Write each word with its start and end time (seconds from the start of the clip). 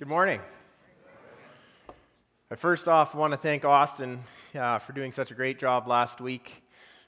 Good 0.00 0.08
morning. 0.08 0.40
I 2.50 2.54
first 2.54 2.88
off 2.88 3.14
want 3.14 3.34
to 3.34 3.36
thank 3.36 3.66
Austin 3.66 4.24
uh, 4.54 4.78
for 4.78 4.94
doing 4.94 5.12
such 5.12 5.30
a 5.30 5.34
great 5.34 5.58
job 5.58 5.86
last 5.86 6.22
week 6.22 6.64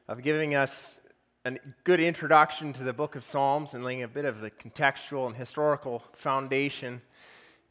of 0.08 0.22
giving 0.22 0.54
us 0.54 1.00
a 1.47 1.55
good 1.84 2.00
introduction 2.00 2.75
to 2.75 2.84
the 2.84 2.92
book 2.92 3.17
of 3.17 3.25
Psalms 3.25 3.73
and 3.73 3.83
laying 3.83 4.02
a 4.02 4.08
bit 4.08 4.26
of 4.26 4.42
the 4.42 4.50
contextual 4.50 5.26
and 5.26 5.34
historical 5.34 6.05
foundation. 6.13 7.00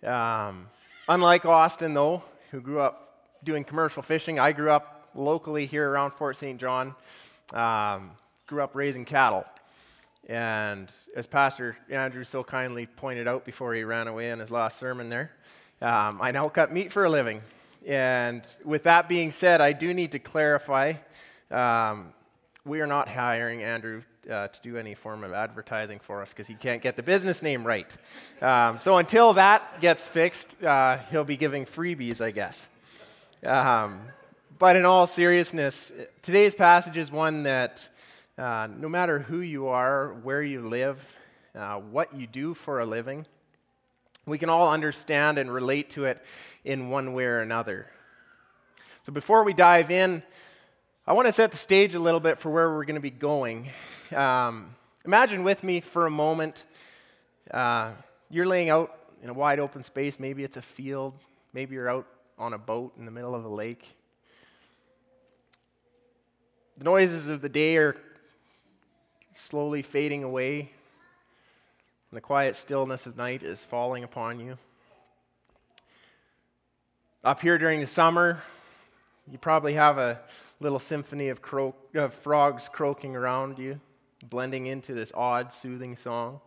Um, 0.03 0.69
unlike 1.07 1.45
Austin, 1.45 1.93
though, 1.93 2.23
who 2.49 2.59
grew 2.59 2.79
up 2.79 3.35
doing 3.43 3.63
commercial 3.63 4.01
fishing, 4.01 4.39
I 4.39 4.53
grew 4.53 4.71
up 4.71 5.11
locally 5.13 5.67
here 5.67 5.87
around 5.87 6.13
Fort 6.13 6.35
St. 6.35 6.59
John, 6.59 6.95
um, 7.53 8.09
grew 8.47 8.63
up 8.63 8.73
raising 8.73 9.05
cattle. 9.05 9.45
And 10.27 10.89
as 11.15 11.27
Pastor 11.27 11.77
Andrew 11.89 12.23
so 12.23 12.43
kindly 12.43 12.85
pointed 12.85 13.27
out 13.27 13.45
before 13.45 13.73
he 13.73 13.83
ran 13.83 14.07
away 14.07 14.29
in 14.29 14.39
his 14.39 14.51
last 14.51 14.77
sermon 14.77 15.09
there, 15.09 15.31
um, 15.81 16.19
I 16.21 16.31
now 16.31 16.47
cut 16.47 16.71
meat 16.71 16.91
for 16.91 17.05
a 17.05 17.09
living. 17.09 17.41
And 17.85 18.43
with 18.63 18.83
that 18.83 19.09
being 19.09 19.31
said, 19.31 19.61
I 19.61 19.73
do 19.73 19.93
need 19.93 20.11
to 20.11 20.19
clarify 20.19 20.93
um, 21.49 22.13
we 22.65 22.79
are 22.81 22.87
not 22.87 23.09
hiring 23.09 23.63
Andrew 23.63 24.03
uh, 24.29 24.47
to 24.47 24.61
do 24.61 24.77
any 24.77 24.93
form 24.93 25.23
of 25.23 25.33
advertising 25.33 25.99
for 25.99 26.21
us 26.21 26.29
because 26.29 26.47
he 26.47 26.53
can't 26.53 26.81
get 26.81 26.95
the 26.95 27.03
business 27.03 27.41
name 27.41 27.65
right. 27.65 27.91
Um, 28.41 28.77
so 28.77 28.97
until 28.97 29.33
that 29.33 29.81
gets 29.81 30.07
fixed, 30.07 30.61
uh, 30.63 30.97
he'll 31.09 31.23
be 31.23 31.37
giving 31.37 31.65
freebies, 31.65 32.21
I 32.21 32.31
guess. 32.31 32.69
Um, 33.43 34.01
but 34.59 34.75
in 34.75 34.85
all 34.85 35.07
seriousness, 35.07 35.91
today's 36.21 36.53
passage 36.53 36.97
is 36.97 37.11
one 37.11 37.43
that 37.43 37.89
uh, 38.41 38.67
no 38.75 38.89
matter 38.89 39.19
who 39.19 39.41
you 39.41 39.67
are, 39.67 40.15
where 40.23 40.41
you 40.41 40.61
live, 40.61 41.15
uh, 41.53 41.75
what 41.75 42.15
you 42.15 42.25
do 42.25 42.55
for 42.55 42.79
a 42.79 42.85
living, 42.85 43.23
we 44.25 44.39
can 44.39 44.49
all 44.49 44.71
understand 44.71 45.37
and 45.37 45.53
relate 45.53 45.91
to 45.91 46.05
it 46.05 46.19
in 46.65 46.89
one 46.89 47.13
way 47.13 47.25
or 47.25 47.41
another. 47.41 47.85
So 49.03 49.11
before 49.11 49.43
we 49.43 49.53
dive 49.53 49.91
in, 49.91 50.23
I 51.05 51.13
want 51.13 51.27
to 51.27 51.31
set 51.31 51.51
the 51.51 51.57
stage 51.57 51.93
a 51.93 51.99
little 51.99 52.19
bit 52.19 52.39
for 52.39 52.49
where 52.49 52.71
we're 52.71 52.85
going 52.85 52.95
to 52.95 52.99
be 52.99 53.11
going. 53.11 53.69
Um, 54.11 54.75
imagine 55.05 55.43
with 55.43 55.63
me 55.63 55.79
for 55.79 56.07
a 56.07 56.11
moment 56.11 56.65
uh, 57.51 57.93
you're 58.31 58.47
laying 58.47 58.71
out 58.71 58.97
in 59.21 59.29
a 59.29 59.33
wide 59.33 59.59
open 59.59 59.83
space. 59.83 60.19
Maybe 60.19 60.43
it's 60.43 60.57
a 60.57 60.63
field, 60.63 61.13
maybe 61.53 61.75
you're 61.75 61.89
out 61.89 62.07
on 62.39 62.53
a 62.53 62.57
boat 62.57 62.93
in 62.97 63.05
the 63.05 63.11
middle 63.11 63.35
of 63.35 63.45
a 63.45 63.49
lake. 63.49 63.95
The 66.79 66.85
noises 66.85 67.27
of 67.27 67.41
the 67.41 67.49
day 67.49 67.77
are 67.77 67.95
slowly 69.33 69.81
fading 69.81 70.23
away, 70.23 70.59
and 70.59 72.17
the 72.17 72.21
quiet 72.21 72.55
stillness 72.55 73.05
of 73.05 73.17
night 73.17 73.43
is 73.43 73.63
falling 73.63 74.03
upon 74.03 74.39
you. 74.39 74.57
Up 77.23 77.39
here 77.39 77.57
during 77.57 77.79
the 77.79 77.85
summer, 77.85 78.41
you 79.31 79.37
probably 79.37 79.73
have 79.73 79.97
a 79.97 80.19
little 80.59 80.79
symphony 80.79 81.29
of, 81.29 81.39
of 81.93 82.13
frogs 82.13 82.67
croaking 82.67 83.15
around 83.15 83.59
you, 83.59 83.79
blending 84.29 84.67
into 84.67 84.93
this 84.93 85.11
odd, 85.15 85.51
soothing 85.51 85.95
song. 85.95 86.41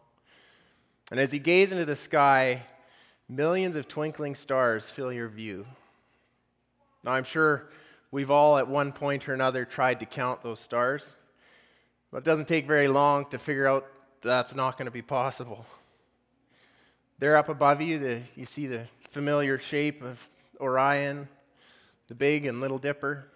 And 1.11 1.21
as 1.21 1.33
you 1.33 1.39
gaze 1.39 1.73
into 1.73 1.85
the 1.85 1.97
sky, 1.97 2.63
millions 3.29 3.77
of 3.77 3.89
twinkling 3.89 4.35
stars 4.35 4.91
fill 4.91 5.13
your 5.13 5.29
view. 5.29 5.67
Now, 7.03 7.13
I'm 7.13 7.25
sure 7.25 7.69
we've 8.11 8.31
all 8.31 8.59
at 8.59 8.69
one 8.69 8.93
point 8.93 9.29
or 9.29 9.35
another 9.35 9.65
tried 9.65 10.01
to 10.01 10.07
count 10.07 10.43
those 10.43 10.61
stars. 10.61 11.17
But 12.15 12.19
it 12.19 12.27
doesn't 12.27 12.47
take 12.47 12.69
very 12.69 12.87
long 12.87 13.27
to 13.31 13.41
figure 13.41 13.67
out 13.67 13.89
that's 14.23 14.55
not 14.55 14.79
going 14.79 14.85
to 14.85 14.93
be 14.93 15.03
possible. 15.03 15.67
There 17.19 17.37
up 17.37 17.49
above 17.49 17.81
you, 17.81 17.99
the, 17.99 18.21
you 18.37 18.47
see 18.47 18.69
the 18.69 18.87
familiar 19.11 19.59
shape 19.59 20.01
of 20.01 20.31
Orion, 20.61 21.27
the 22.07 22.15
Big 22.15 22.47
and 22.47 22.61
Little 22.61 22.79
Dipper. 22.79 23.27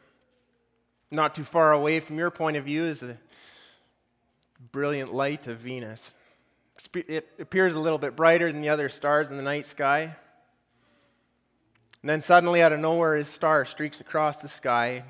Not 1.10 1.34
too 1.34 1.42
far 1.42 1.72
away 1.72 1.98
from 1.98 2.18
your 2.18 2.30
point 2.30 2.56
of 2.56 2.66
view 2.66 2.84
is 2.84 3.00
the 3.00 3.16
brilliant 4.70 5.12
light 5.12 5.48
of 5.48 5.58
Venus. 5.58 6.14
It 6.94 7.28
appears 7.40 7.74
a 7.74 7.80
little 7.80 7.98
bit 7.98 8.14
brighter 8.14 8.52
than 8.52 8.60
the 8.60 8.68
other 8.68 8.88
stars 8.88 9.28
in 9.28 9.36
the 9.36 9.42
night 9.42 9.66
sky. 9.66 10.02
And 12.02 12.08
then 12.08 12.22
suddenly, 12.22 12.62
out 12.62 12.72
of 12.72 12.78
nowhere, 12.78 13.16
his 13.16 13.26
star 13.26 13.64
streaks 13.64 14.00
across 14.00 14.40
the 14.40 14.46
sky, 14.46 15.02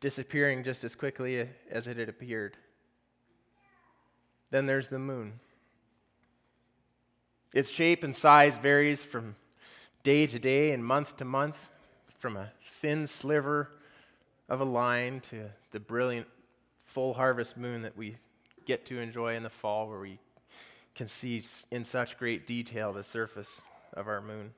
disappearing 0.00 0.64
just 0.64 0.84
as 0.84 0.94
quickly 0.94 1.42
uh, 1.42 1.46
as 1.70 1.86
it 1.86 1.98
had 1.98 2.08
appeared. 2.08 2.56
Then 4.50 4.66
there's 4.66 4.88
the 4.88 4.98
moon. 4.98 5.40
Its 7.52 7.70
shape 7.70 8.02
and 8.02 8.14
size 8.14 8.58
varies 8.58 9.02
from 9.02 9.36
day 10.02 10.26
to 10.26 10.38
day 10.38 10.72
and 10.72 10.84
month 10.84 11.16
to 11.18 11.24
month, 11.24 11.68
from 12.18 12.36
a 12.36 12.50
thin 12.60 13.06
sliver 13.06 13.70
of 14.48 14.60
a 14.60 14.64
line 14.64 15.20
to 15.20 15.44
the 15.72 15.80
brilliant 15.80 16.26
full 16.82 17.14
harvest 17.14 17.56
moon 17.56 17.82
that 17.82 17.96
we 17.96 18.16
get 18.66 18.86
to 18.86 18.98
enjoy 18.98 19.34
in 19.34 19.42
the 19.42 19.50
fall, 19.50 19.88
where 19.88 20.00
we 20.00 20.18
can 20.94 21.08
see 21.08 21.42
in 21.70 21.84
such 21.84 22.18
great 22.18 22.46
detail 22.46 22.92
the 22.92 23.04
surface 23.04 23.62
of 23.92 24.08
our 24.08 24.20
moon. 24.20 24.52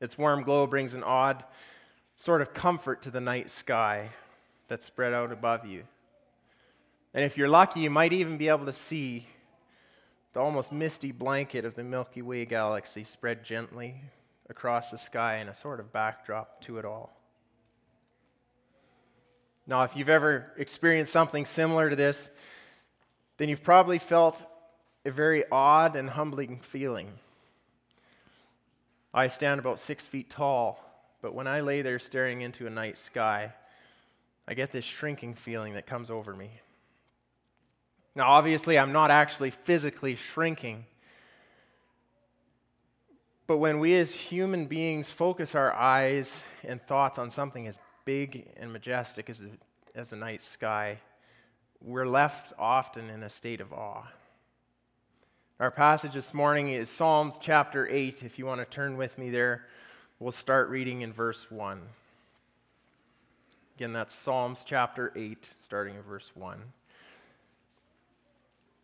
Its 0.00 0.18
warm 0.18 0.42
glow 0.42 0.66
brings 0.66 0.94
an 0.94 1.02
odd 1.02 1.44
sort 2.16 2.42
of 2.42 2.52
comfort 2.52 3.02
to 3.02 3.10
the 3.10 3.20
night 3.20 3.50
sky 3.50 4.10
that's 4.68 4.86
spread 4.86 5.12
out 5.12 5.32
above 5.32 5.64
you. 5.64 5.84
And 7.16 7.24
if 7.24 7.38
you're 7.38 7.48
lucky, 7.48 7.80
you 7.80 7.88
might 7.88 8.12
even 8.12 8.36
be 8.36 8.48
able 8.48 8.66
to 8.66 8.72
see 8.72 9.26
the 10.34 10.40
almost 10.40 10.70
misty 10.70 11.12
blanket 11.12 11.64
of 11.64 11.74
the 11.74 11.82
Milky 11.82 12.20
Way 12.20 12.44
galaxy 12.44 13.04
spread 13.04 13.42
gently 13.42 13.94
across 14.50 14.90
the 14.90 14.98
sky 14.98 15.36
in 15.36 15.48
a 15.48 15.54
sort 15.54 15.80
of 15.80 15.94
backdrop 15.94 16.60
to 16.64 16.76
it 16.76 16.84
all. 16.84 17.18
Now, 19.66 19.82
if 19.84 19.96
you've 19.96 20.10
ever 20.10 20.52
experienced 20.58 21.10
something 21.10 21.46
similar 21.46 21.88
to 21.88 21.96
this, 21.96 22.30
then 23.38 23.48
you've 23.48 23.64
probably 23.64 23.98
felt 23.98 24.44
a 25.06 25.10
very 25.10 25.42
odd 25.50 25.96
and 25.96 26.10
humbling 26.10 26.60
feeling. 26.60 27.10
I 29.14 29.28
stand 29.28 29.58
about 29.58 29.80
six 29.80 30.06
feet 30.06 30.28
tall, 30.28 30.84
but 31.22 31.34
when 31.34 31.46
I 31.46 31.62
lay 31.62 31.80
there 31.80 31.98
staring 31.98 32.42
into 32.42 32.66
a 32.66 32.70
night 32.70 32.98
sky, 32.98 33.54
I 34.46 34.52
get 34.52 34.70
this 34.70 34.84
shrinking 34.84 35.32
feeling 35.32 35.72
that 35.72 35.86
comes 35.86 36.10
over 36.10 36.36
me. 36.36 36.50
Now, 38.16 38.30
obviously, 38.30 38.78
I'm 38.78 38.92
not 38.92 39.10
actually 39.10 39.50
physically 39.50 40.16
shrinking. 40.16 40.86
But 43.46 43.58
when 43.58 43.78
we 43.78 43.94
as 43.96 44.10
human 44.10 44.64
beings 44.64 45.10
focus 45.10 45.54
our 45.54 45.72
eyes 45.74 46.42
and 46.64 46.80
thoughts 46.80 47.18
on 47.18 47.28
something 47.28 47.66
as 47.66 47.78
big 48.06 48.48
and 48.56 48.72
majestic 48.72 49.28
as 49.28 49.40
the, 49.40 49.50
as 49.94 50.10
the 50.10 50.16
night 50.16 50.40
sky, 50.40 50.98
we're 51.82 52.06
left 52.06 52.54
often 52.58 53.10
in 53.10 53.22
a 53.22 53.28
state 53.28 53.60
of 53.60 53.74
awe. 53.74 54.10
Our 55.60 55.70
passage 55.70 56.14
this 56.14 56.32
morning 56.32 56.70
is 56.70 56.88
Psalms 56.88 57.34
chapter 57.38 57.86
8. 57.86 58.22
If 58.22 58.38
you 58.38 58.46
want 58.46 58.62
to 58.62 58.64
turn 58.64 58.96
with 58.96 59.18
me 59.18 59.28
there, 59.28 59.66
we'll 60.20 60.32
start 60.32 60.70
reading 60.70 61.02
in 61.02 61.12
verse 61.12 61.50
1. 61.50 61.82
Again, 63.76 63.92
that's 63.92 64.14
Psalms 64.14 64.64
chapter 64.66 65.12
8, 65.14 65.46
starting 65.58 65.96
in 65.96 66.02
verse 66.02 66.32
1 66.34 66.62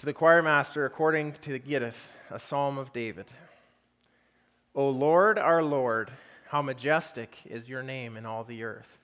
to 0.02 0.06
the 0.06 0.12
choir 0.12 0.42
master 0.42 0.84
according 0.84 1.30
to 1.30 1.52
the 1.52 1.60
Gittith, 1.60 2.08
a 2.28 2.36
psalm 2.36 2.76
of 2.76 2.92
David. 2.92 3.26
O 4.74 4.90
Lord, 4.90 5.38
our 5.38 5.62
Lord, 5.62 6.10
how 6.48 6.60
majestic 6.60 7.38
is 7.46 7.68
your 7.68 7.84
name 7.84 8.16
in 8.16 8.26
all 8.26 8.42
the 8.42 8.64
earth. 8.64 8.98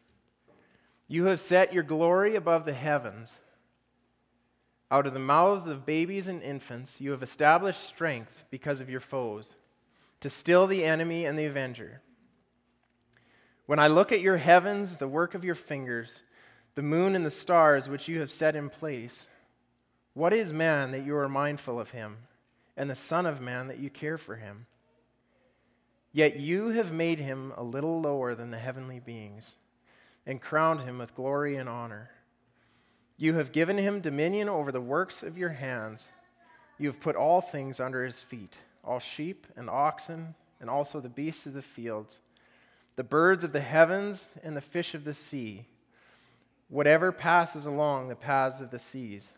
You 1.07 1.27
have 1.27 1.39
set 1.39 1.73
your 1.73 1.85
glory 1.85 2.35
above 2.35 2.65
the 2.65 2.73
heavens. 2.73 3.39
Out 4.91 5.07
of 5.07 5.15
the 5.15 5.21
mouths 5.21 5.69
of 5.69 5.87
babies 5.87 6.27
and 6.27 6.43
infants, 6.43 7.01
you 7.01 7.13
have 7.13 7.23
established 7.23 7.87
strength 7.87 8.43
because 8.51 8.81
of 8.81 8.91
your 8.91 8.99
foes, 8.99 9.55
to 10.19 10.29
still 10.29 10.67
the 10.67 10.85
enemy 10.85 11.25
and 11.25 11.39
the 11.39 11.47
avenger. 11.47 12.01
When 13.67 13.79
I 13.79 13.87
look 13.87 14.11
at 14.11 14.21
your 14.21 14.39
heavens, 14.39 14.97
the 14.97 15.07
work 15.07 15.37
of 15.37 15.45
your 15.45 15.55
fingers, 15.55 16.23
the 16.75 16.83
moon 16.83 17.15
and 17.15 17.25
the 17.25 17.31
stars 17.31 17.89
which 17.89 18.09
you 18.09 18.19
have 18.19 18.33
set 18.33 18.57
in 18.57 18.69
place, 18.69 19.29
what 20.19 20.33
is 20.33 20.53
man 20.53 20.91
that 20.91 21.07
you 21.07 21.17
are 21.17 21.29
mindful 21.29 21.79
of 21.79 21.93
him, 21.93 22.17
and 22.77 22.91
the 22.91 22.95
Son 22.97 23.25
of 23.25 23.41
Man 23.41 23.69
that 23.69 23.79
you 23.79 23.89
care 23.89 24.19
for 24.19 24.35
him? 24.35 24.67
Yet 26.13 26.41
you 26.41 26.71
have 26.71 26.91
made 26.91 27.21
him 27.21 27.53
a 27.57 27.63
little 27.63 28.01
lower 28.01 28.35
than 28.35 28.51
the 28.51 28.59
heavenly 28.59 28.99
beings, 28.99 29.55
and 30.27 30.43
crowned 30.43 30.81
him 30.81 30.99
with 30.99 31.15
glory 31.15 31.55
and 31.55 31.69
honor. 31.69 32.11
You 33.17 33.35
have 33.35 33.53
given 33.53 33.79
him 33.79 34.01
dominion 34.01 34.49
over 34.49 34.73
the 34.73 34.81
works 34.81 35.23
of 35.23 35.39
your 35.39 35.51
hands. 35.51 36.09
You 36.79 36.89
have 36.89 36.99
put 36.99 37.15
all 37.15 37.41
things 37.41 37.79
under 37.79 38.05
his 38.05 38.19
feet 38.19 38.59
all 38.83 38.99
sheep 38.99 39.47
and 39.55 39.71
oxen, 39.71 40.35
and 40.61 40.69
also 40.69 40.99
the 40.99 41.09
beasts 41.09 41.47
of 41.47 41.53
the 41.53 41.63
fields, 41.63 42.19
the 42.97 43.05
birds 43.05 43.45
of 43.45 43.53
the 43.53 43.61
heavens, 43.61 44.31
and 44.43 44.57
the 44.57 44.61
fish 44.61 44.97
of 44.97 45.05
the 45.05 45.15
sea, 45.15 45.67
whatever 46.69 47.13
passes 47.13 47.67
along 47.67 48.09
the 48.09 48.17
paths 48.17 48.61
of 48.61 48.73
the 48.73 48.81
seas. 48.81 49.33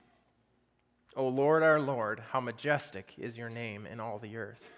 O 1.16 1.26
Lord, 1.28 1.62
our 1.62 1.80
Lord, 1.80 2.22
how 2.30 2.40
majestic 2.40 3.14
is 3.18 3.36
your 3.36 3.50
name 3.50 3.86
in 3.86 3.98
all 4.00 4.18
the 4.18 4.36
earth. 4.36 4.68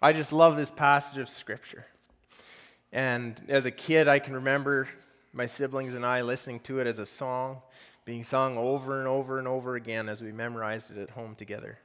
I 0.00 0.12
just 0.12 0.32
love 0.32 0.56
this 0.56 0.70
passage 0.70 1.18
of 1.18 1.28
Scripture. 1.28 1.84
And 2.92 3.40
as 3.48 3.66
a 3.66 3.70
kid, 3.70 4.08
I 4.08 4.18
can 4.18 4.34
remember 4.34 4.88
my 5.32 5.46
siblings 5.46 5.94
and 5.94 6.04
I 6.04 6.22
listening 6.22 6.60
to 6.60 6.80
it 6.80 6.86
as 6.86 6.98
a 6.98 7.06
song 7.06 7.60
being 8.04 8.24
sung 8.24 8.56
over 8.56 8.98
and 8.98 9.06
over 9.06 9.38
and 9.38 9.46
over 9.46 9.76
again 9.76 10.08
as 10.08 10.22
we 10.22 10.32
memorized 10.32 10.90
it 10.90 10.98
at 10.98 11.10
home 11.10 11.34
together. 11.34 11.78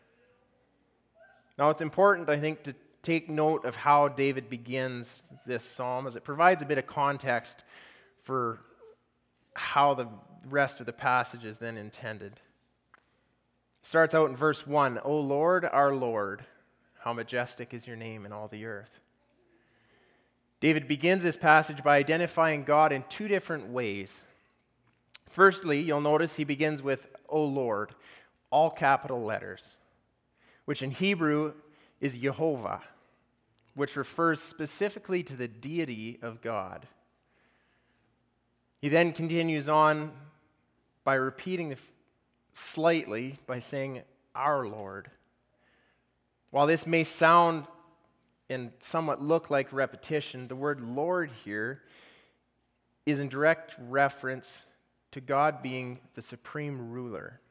Now, 1.58 1.70
it's 1.70 1.82
important, 1.82 2.30
I 2.30 2.38
think, 2.38 2.64
to 2.64 2.76
take 3.02 3.30
note 3.30 3.66
of 3.66 3.76
how 3.76 4.08
David 4.08 4.50
begins 4.50 5.24
this 5.46 5.64
psalm 5.64 6.08
as 6.08 6.16
it 6.16 6.24
provides 6.24 6.64
a 6.64 6.66
bit 6.66 6.78
of 6.78 6.88
context 6.88 7.64
for 8.24 8.62
how 9.54 9.94
the 9.94 10.08
rest 10.50 10.80
of 10.80 10.86
the 10.86 10.94
passage 10.94 11.46
is 11.46 11.60
then 11.60 11.78
intended. 11.78 12.40
Starts 13.86 14.16
out 14.16 14.32
in 14.32 14.36
verse 14.36 14.66
1 14.66 15.02
O 15.04 15.20
Lord, 15.20 15.64
our 15.64 15.94
Lord, 15.94 16.44
how 17.02 17.14
majestic 17.14 17.72
is 17.72 17.86
your 17.86 17.96
name 17.96 18.26
in 18.26 18.32
all 18.32 18.48
the 18.48 18.66
earth. 18.66 19.00
David 20.60 20.88
begins 20.88 21.22
this 21.22 21.38
passage 21.38 21.84
by 21.84 21.98
identifying 21.98 22.64
God 22.64 22.92
in 22.92 23.04
two 23.10 23.28
different 23.28 23.70
ways. 23.70 24.26
Firstly, 25.30 25.82
you'll 25.82 26.02
notice 26.02 26.36
he 26.36 26.46
begins 26.46 26.82
with, 26.82 27.16
O 27.30 27.46
Lord, 27.46 27.94
all 28.50 28.72
capital 28.72 29.22
letters, 29.22 29.78
which 30.66 30.82
in 30.82 30.90
Hebrew 30.90 31.54
is 32.02 32.18
Jehovah, 32.18 32.82
which 33.76 33.96
refers 33.96 34.42
specifically 34.42 35.22
to 35.22 35.36
the 35.36 35.48
deity 35.48 36.18
of 36.24 36.42
God. 36.42 36.88
He 38.82 38.90
then 38.90 39.14
continues 39.14 39.70
on 39.70 40.12
by 41.04 41.14
repeating 41.14 41.78
slightly 42.56 43.38
by 43.48 43.60
saying, 43.60 44.02
Our 44.34 44.66
Lord. 44.66 45.12
While 46.52 46.68
this 46.68 46.88
may 46.88 47.04
sound 47.04 47.66
and 48.50 48.72
somewhat 48.80 49.22
look 49.22 49.50
like 49.50 49.74
repetition, 49.74 50.48
the 50.48 50.56
word 50.56 50.82
Lord 50.82 51.30
here 51.44 51.82
is 53.06 53.20
in 53.20 53.28
direct 53.28 53.76
reference 53.78 54.64
to 55.12 55.20
God 55.20 55.62
being 55.62 56.00
the 56.14 56.22
supreme 56.22 56.92
ruler. 56.92 57.42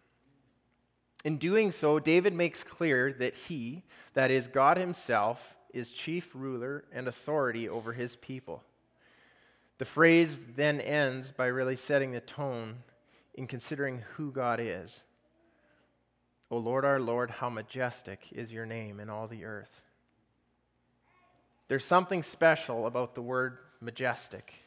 In 1.23 1.37
doing 1.37 1.71
so, 1.71 1.99
David 1.99 2.33
makes 2.33 2.65
clear 2.65 3.13
that 3.13 3.35
he, 3.35 3.83
that 4.15 4.31
is, 4.31 4.49
God 4.49 4.79
himself, 4.79 5.55
is 5.75 5.91
chief 5.91 6.31
ruler 6.35 6.85
and 6.93 7.09
authority 7.09 7.69
over 7.69 7.93
his 7.93 8.17
people. 8.17 8.63
The 9.77 9.85
phrase 9.85 10.41
then 10.57 10.81
ends 10.81 11.31
by 11.31 11.47
really 11.47 11.77
setting 11.77 12.13
the 12.13 12.21
tone 12.21 12.77
in 13.35 13.47
considering 13.47 14.03
who 14.17 14.31
God 14.31 14.61
is. 14.61 15.05
O 16.51 16.57
Lord 16.57 16.85
our 16.85 17.01
Lord, 17.01 17.31
how 17.31 17.49
majestic 17.49 18.29
is 18.33 18.53
your 18.53 18.67
name 18.67 19.01
in 19.01 19.11
all 19.11 19.27
the 19.27 19.45
earth. 19.45 19.83
There's 21.69 21.85
something 21.85 22.23
special 22.23 22.87
about 22.87 23.15
the 23.15 23.23
word 23.23 23.59
majestic. 23.81 24.63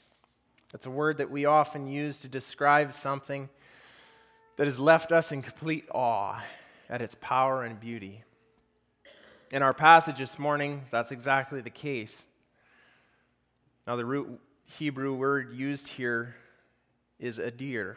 It's 0.74 0.86
a 0.86 0.92
word 0.92 1.18
that 1.18 1.32
we 1.32 1.46
often 1.46 1.88
use 1.88 2.18
to 2.20 2.28
describe 2.28 2.92
something 2.92 3.50
that 4.58 4.66
has 4.66 4.80
left 4.80 5.12
us 5.12 5.32
in 5.32 5.42
complete 5.42 5.88
awe 5.94 6.44
at 6.90 7.02
its 7.02 7.16
power 7.22 7.64
and 7.64 7.80
beauty. 7.80 8.24
In 9.52 9.62
our 9.62 9.74
passage 9.74 10.18
this 10.18 10.38
morning, 10.38 10.84
that's 10.90 11.12
exactly 11.12 11.62
the 11.62 11.70
case. 11.70 12.26
Now, 13.86 13.96
the 13.96 14.06
root 14.06 14.42
Hebrew 14.66 15.14
word 15.14 15.54
used 15.54 15.88
here 15.88 16.36
is 17.20 17.40
adir, 17.40 17.96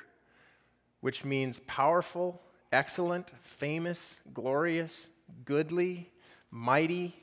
which 1.00 1.24
means 1.24 1.60
powerful, 1.60 2.40
excellent, 2.72 3.30
famous, 3.42 4.20
glorious, 4.32 5.10
goodly, 5.44 6.10
mighty, 6.50 7.14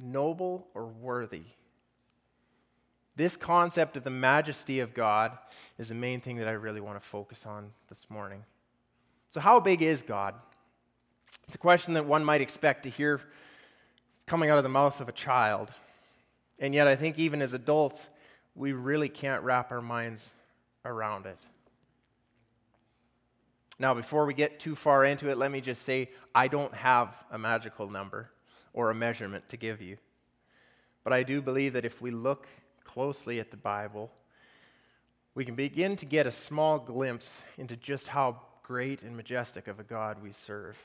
noble, 0.00 0.68
or 0.74 0.86
worthy. 0.86 1.44
This 3.16 3.36
concept 3.36 3.96
of 3.96 4.04
the 4.04 4.10
majesty 4.10 4.80
of 4.80 4.94
God 4.94 5.36
is 5.78 5.88
the 5.88 5.94
main 5.94 6.20
thing 6.20 6.36
that 6.36 6.48
I 6.48 6.52
really 6.52 6.80
want 6.80 7.00
to 7.00 7.06
focus 7.06 7.46
on 7.46 7.70
this 7.88 8.08
morning. 8.08 8.44
So, 9.30 9.40
how 9.40 9.60
big 9.60 9.82
is 9.82 10.02
God? 10.02 10.34
It's 11.46 11.54
a 11.54 11.58
question 11.58 11.94
that 11.94 12.06
one 12.06 12.24
might 12.24 12.40
expect 12.40 12.84
to 12.84 12.90
hear 12.90 13.20
coming 14.26 14.50
out 14.50 14.58
of 14.58 14.64
the 14.64 14.70
mouth 14.70 15.00
of 15.00 15.08
a 15.08 15.12
child. 15.12 15.70
And 16.58 16.74
yet, 16.74 16.86
I 16.86 16.96
think 16.96 17.18
even 17.18 17.42
as 17.42 17.54
adults, 17.54 18.08
we 18.54 18.72
really 18.72 19.08
can't 19.08 19.42
wrap 19.42 19.72
our 19.72 19.80
minds 19.80 20.32
around 20.84 21.26
it. 21.26 21.38
Now, 23.78 23.94
before 23.94 24.26
we 24.26 24.34
get 24.34 24.60
too 24.60 24.76
far 24.76 25.04
into 25.04 25.28
it, 25.28 25.38
let 25.38 25.50
me 25.50 25.60
just 25.60 25.82
say 25.82 26.10
I 26.34 26.48
don't 26.48 26.74
have 26.74 27.14
a 27.30 27.38
magical 27.38 27.90
number 27.90 28.30
or 28.72 28.90
a 28.90 28.94
measurement 28.94 29.48
to 29.48 29.56
give 29.56 29.80
you. 29.80 29.96
But 31.04 31.12
I 31.12 31.22
do 31.22 31.42
believe 31.42 31.72
that 31.72 31.84
if 31.84 32.00
we 32.00 32.10
look 32.10 32.46
closely 32.84 33.40
at 33.40 33.50
the 33.50 33.56
Bible, 33.56 34.10
we 35.34 35.44
can 35.44 35.54
begin 35.54 35.96
to 35.96 36.06
get 36.06 36.26
a 36.26 36.30
small 36.30 36.78
glimpse 36.78 37.42
into 37.58 37.76
just 37.76 38.08
how 38.08 38.40
great 38.62 39.02
and 39.02 39.16
majestic 39.16 39.66
of 39.66 39.80
a 39.80 39.84
God 39.84 40.22
we 40.22 40.32
serve. 40.32 40.78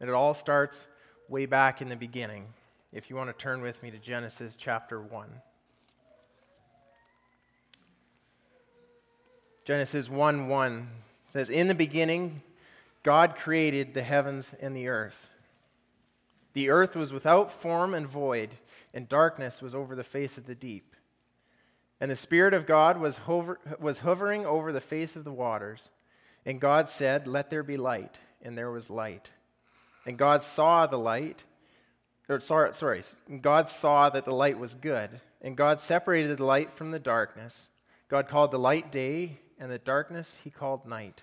And 0.00 0.08
it 0.08 0.14
all 0.14 0.34
starts 0.34 0.86
way 1.28 1.46
back 1.46 1.80
in 1.80 1.88
the 1.88 1.96
beginning. 1.96 2.46
If 2.92 3.10
you 3.10 3.16
want 3.16 3.28
to 3.28 3.42
turn 3.42 3.60
with 3.60 3.82
me 3.82 3.90
to 3.90 3.98
Genesis 3.98 4.56
chapter 4.56 5.00
1. 5.00 5.28
Genesis 9.64 10.08
1 10.08 10.48
1 10.48 10.88
says, 11.36 11.50
In 11.50 11.68
the 11.68 11.74
beginning, 11.74 12.42
God 13.02 13.36
created 13.36 13.92
the 13.92 14.02
heavens 14.02 14.54
and 14.60 14.74
the 14.74 14.88
earth. 14.88 15.28
The 16.54 16.70
earth 16.70 16.96
was 16.96 17.12
without 17.12 17.52
form 17.52 17.92
and 17.92 18.08
void, 18.08 18.50
and 18.94 19.06
darkness 19.06 19.60
was 19.60 19.74
over 19.74 19.94
the 19.94 20.02
face 20.02 20.38
of 20.38 20.46
the 20.46 20.54
deep. 20.54 20.94
And 22.00 22.10
the 22.10 22.16
Spirit 22.16 22.54
of 22.54 22.66
God 22.66 22.98
was, 22.98 23.18
hover, 23.18 23.60
was 23.78 23.98
hovering 23.98 24.46
over 24.46 24.72
the 24.72 24.80
face 24.80 25.16
of 25.16 25.24
the 25.24 25.32
waters. 25.32 25.90
And 26.46 26.60
God 26.60 26.88
said, 26.88 27.26
Let 27.26 27.50
there 27.50 27.62
be 27.62 27.76
light. 27.76 28.18
And 28.40 28.56
there 28.56 28.70
was 28.70 28.88
light. 28.88 29.30
And 30.06 30.16
God 30.16 30.42
saw 30.42 30.86
the 30.86 30.98
light, 30.98 31.44
or 32.28 32.40
sorry, 32.40 32.72
sorry, 32.72 33.02
God 33.40 33.68
saw 33.68 34.08
that 34.08 34.24
the 34.24 34.34
light 34.34 34.58
was 34.58 34.74
good. 34.74 35.20
And 35.42 35.56
God 35.56 35.80
separated 35.80 36.38
the 36.38 36.44
light 36.44 36.72
from 36.72 36.92
the 36.92 36.98
darkness. 36.98 37.68
God 38.08 38.28
called 38.28 38.52
the 38.52 38.58
light 38.58 38.90
day, 38.90 39.38
and 39.58 39.70
the 39.70 39.78
darkness 39.78 40.38
he 40.42 40.50
called 40.50 40.86
night. 40.86 41.22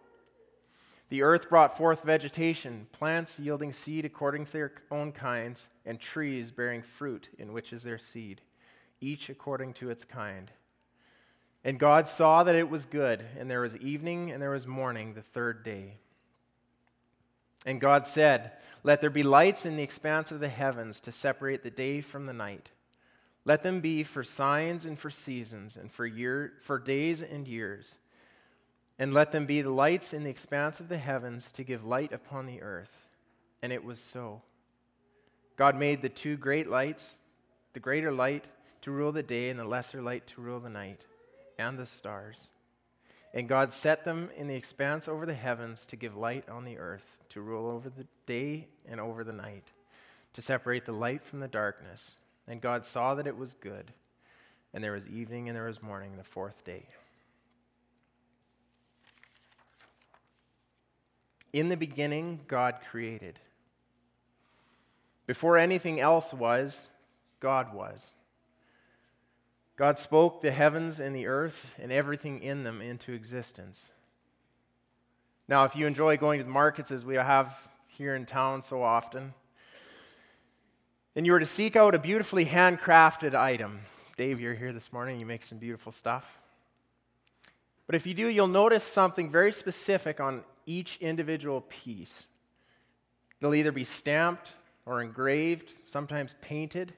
The 1.11 1.23
earth 1.23 1.49
brought 1.49 1.75
forth 1.75 2.03
vegetation, 2.03 2.87
plants 2.93 3.37
yielding 3.37 3.73
seed 3.73 4.05
according 4.05 4.45
to 4.45 4.51
their 4.53 4.71
own 4.89 5.11
kinds, 5.11 5.67
and 5.85 5.99
trees 5.99 6.51
bearing 6.51 6.81
fruit 6.81 7.27
in 7.37 7.51
which 7.51 7.73
is 7.73 7.83
their 7.83 7.97
seed, 7.97 8.39
each 9.01 9.27
according 9.27 9.73
to 9.73 9.89
its 9.89 10.05
kind. 10.05 10.49
And 11.65 11.77
God 11.77 12.07
saw 12.07 12.43
that 12.43 12.55
it 12.55 12.69
was 12.69 12.85
good, 12.85 13.25
and 13.37 13.51
there 13.51 13.59
was 13.59 13.75
evening 13.75 14.31
and 14.31 14.41
there 14.41 14.51
was 14.51 14.65
morning 14.65 15.13
the 15.13 15.21
third 15.21 15.63
day. 15.63 15.97
And 17.65 17.81
God 17.81 18.07
said, 18.07 18.53
Let 18.81 19.01
there 19.01 19.09
be 19.09 19.21
lights 19.21 19.65
in 19.65 19.75
the 19.75 19.83
expanse 19.83 20.31
of 20.31 20.39
the 20.39 20.47
heavens 20.47 21.01
to 21.01 21.11
separate 21.11 21.61
the 21.61 21.69
day 21.69 21.99
from 21.99 22.25
the 22.25 22.31
night. 22.31 22.69
Let 23.43 23.63
them 23.63 23.81
be 23.81 24.03
for 24.03 24.23
signs 24.23 24.85
and 24.85 24.97
for 24.97 25.09
seasons, 25.09 25.75
and 25.75 25.91
for, 25.91 26.05
year, 26.05 26.53
for 26.61 26.79
days 26.79 27.21
and 27.21 27.49
years 27.49 27.97
and 28.99 29.13
let 29.13 29.31
them 29.31 29.45
be 29.45 29.61
the 29.61 29.71
lights 29.71 30.13
in 30.13 30.23
the 30.23 30.29
expanse 30.29 30.79
of 30.79 30.89
the 30.89 30.97
heavens 30.97 31.51
to 31.51 31.63
give 31.63 31.85
light 31.85 32.11
upon 32.11 32.45
the 32.45 32.61
earth. 32.61 33.07
And 33.61 33.71
it 33.71 33.83
was 33.83 33.99
so. 33.99 34.41
God 35.55 35.77
made 35.77 36.01
the 36.01 36.09
two 36.09 36.37
great 36.37 36.67
lights, 36.67 37.17
the 37.73 37.79
greater 37.79 38.11
light 38.11 38.45
to 38.81 38.91
rule 38.91 39.11
the 39.11 39.23
day, 39.23 39.49
and 39.49 39.59
the 39.59 39.65
lesser 39.65 40.01
light 40.01 40.25
to 40.27 40.41
rule 40.41 40.59
the 40.59 40.69
night, 40.69 41.01
and 41.59 41.77
the 41.77 41.85
stars. 41.85 42.49
And 43.33 43.47
God 43.47 43.71
set 43.73 44.03
them 44.03 44.29
in 44.35 44.47
the 44.47 44.55
expanse 44.55 45.07
over 45.07 45.25
the 45.25 45.33
heavens 45.33 45.85
to 45.85 45.95
give 45.95 46.17
light 46.17 46.49
on 46.49 46.65
the 46.65 46.77
earth, 46.77 47.17
to 47.29 47.41
rule 47.41 47.69
over 47.69 47.89
the 47.89 48.07
day 48.25 48.67
and 48.87 48.99
over 48.99 49.23
the 49.23 49.31
night, 49.31 49.63
to 50.33 50.41
separate 50.41 50.85
the 50.85 50.91
light 50.91 51.23
from 51.23 51.39
the 51.39 51.47
darkness. 51.47 52.17
And 52.47 52.59
God 52.59 52.85
saw 52.85 53.15
that 53.15 53.27
it 53.27 53.37
was 53.37 53.53
good. 53.61 53.91
And 54.73 54.83
there 54.83 54.93
was 54.93 55.07
evening 55.07 55.47
and 55.47 55.55
there 55.55 55.67
was 55.67 55.81
morning, 55.81 56.17
the 56.17 56.23
fourth 56.23 56.63
day. 56.65 56.87
In 61.53 61.69
the 61.69 61.77
beginning, 61.77 62.41
God 62.47 62.75
created. 62.89 63.39
Before 65.27 65.57
anything 65.57 65.99
else 65.99 66.33
was, 66.33 66.91
God 67.39 67.73
was. 67.73 68.15
God 69.77 69.97
spoke 69.97 70.41
the 70.41 70.51
heavens 70.51 70.99
and 70.99 71.15
the 71.15 71.27
earth 71.27 71.75
and 71.81 71.91
everything 71.91 72.41
in 72.43 72.63
them 72.63 72.81
into 72.81 73.13
existence. 73.13 73.91
Now, 75.47 75.63
if 75.65 75.75
you 75.75 75.87
enjoy 75.87 76.17
going 76.17 76.39
to 76.39 76.43
the 76.43 76.51
markets 76.51 76.91
as 76.91 77.03
we 77.03 77.15
have 77.15 77.67
here 77.87 78.15
in 78.15 78.25
town 78.25 78.61
so 78.61 78.83
often, 78.83 79.33
and 81.15 81.25
you 81.25 81.33
were 81.33 81.39
to 81.39 81.45
seek 81.45 81.75
out 81.75 81.95
a 81.95 81.99
beautifully 81.99 82.45
handcrafted 82.45 83.33
item, 83.33 83.79
Dave, 84.17 84.39
you're 84.39 84.53
here 84.53 84.71
this 84.71 84.93
morning, 84.93 85.19
you 85.19 85.25
make 85.25 85.43
some 85.43 85.57
beautiful 85.57 85.91
stuff. 85.91 86.39
But 87.87 87.95
if 87.95 88.05
you 88.05 88.13
do, 88.13 88.27
you'll 88.27 88.47
notice 88.47 88.83
something 88.83 89.29
very 89.29 89.51
specific 89.51 90.21
on 90.21 90.43
each 90.65 90.97
individual 91.01 91.61
piece. 91.61 92.27
They'll 93.39 93.55
either 93.55 93.71
be 93.71 93.83
stamped 93.83 94.53
or 94.85 95.01
engraved, 95.01 95.71
sometimes 95.85 96.35
painted, 96.41 96.93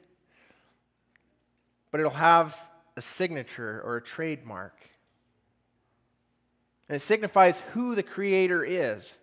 but 1.91 1.99
it'll 1.99 2.11
have 2.11 2.57
a 2.97 3.01
signature 3.01 3.81
or 3.85 3.97
a 3.97 4.01
trademark. 4.01 4.75
And 6.89 6.95
it 6.95 6.99
signifies 6.99 7.59
who 7.73 7.95
the 7.95 8.03
Creator 8.03 8.65
is, 8.65 9.17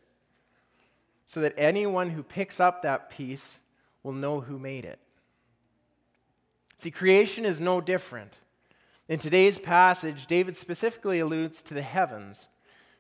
so 1.27 1.41
that 1.41 1.55
anyone 1.57 2.11
who 2.11 2.23
picks 2.23 2.59
up 2.59 2.83
that 2.83 3.11
piece 3.11 3.61
will 4.03 4.13
know 4.13 4.41
who 4.41 4.59
made 4.59 4.85
it. 4.85 4.99
See, 6.79 6.91
creation 6.91 7.45
is 7.45 7.61
no 7.61 7.81
different. 7.81 8.33
In 9.09 9.19
today's 9.19 9.59
passage, 9.59 10.27
David 10.27 10.57
specifically 10.57 11.21
alludes 11.21 11.63
to 11.63 11.75
the 11.75 11.83
heavens. 11.83 12.49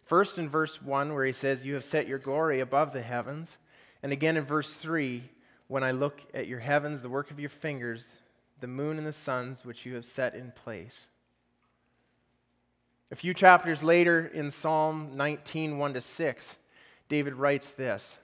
First 0.04 0.38
in 0.38 0.49
verse 0.49 0.83
1, 0.83 1.14
where 1.14 1.25
he 1.25 1.33
says, 1.33 1.64
You 1.64 1.75
have 1.75 1.85
set 1.85 2.09
your 2.09 2.19
glory 2.19 2.61
above 2.61 2.92
the 2.92 3.02
heavens. 3.02 3.59
And 4.02 4.12
again 4.12 4.37
in 4.37 4.45
verse 4.45 4.73
3, 4.73 5.23
when 5.69 5.85
I 5.85 5.92
look 5.92 6.21
at 6.35 6.49
your 6.49 6.59
heavens, 6.59 7.02
the 7.02 7.09
work 7.09 7.30
of 7.30 7.38
your 7.38 7.50
fingers, 7.50 8.19
the 8.61 8.66
moon 8.66 8.99
and 8.99 9.07
the 9.07 9.12
suns 9.12 9.64
which 9.64 9.87
you 9.87 9.95
have 9.95 10.04
set 10.04 10.35
in 10.35 10.52
place. 10.52 11.09
A 13.12 13.16
few 13.16 13.35
chapters 13.35 13.83
later 13.83 14.26
in 14.26 14.50
Psalm 14.50 15.12
19, 15.14 15.78
1 15.78 15.95
to 15.95 16.00
6, 16.00 16.59
David 17.09 17.35
writes 17.35 17.73
this 17.73 18.19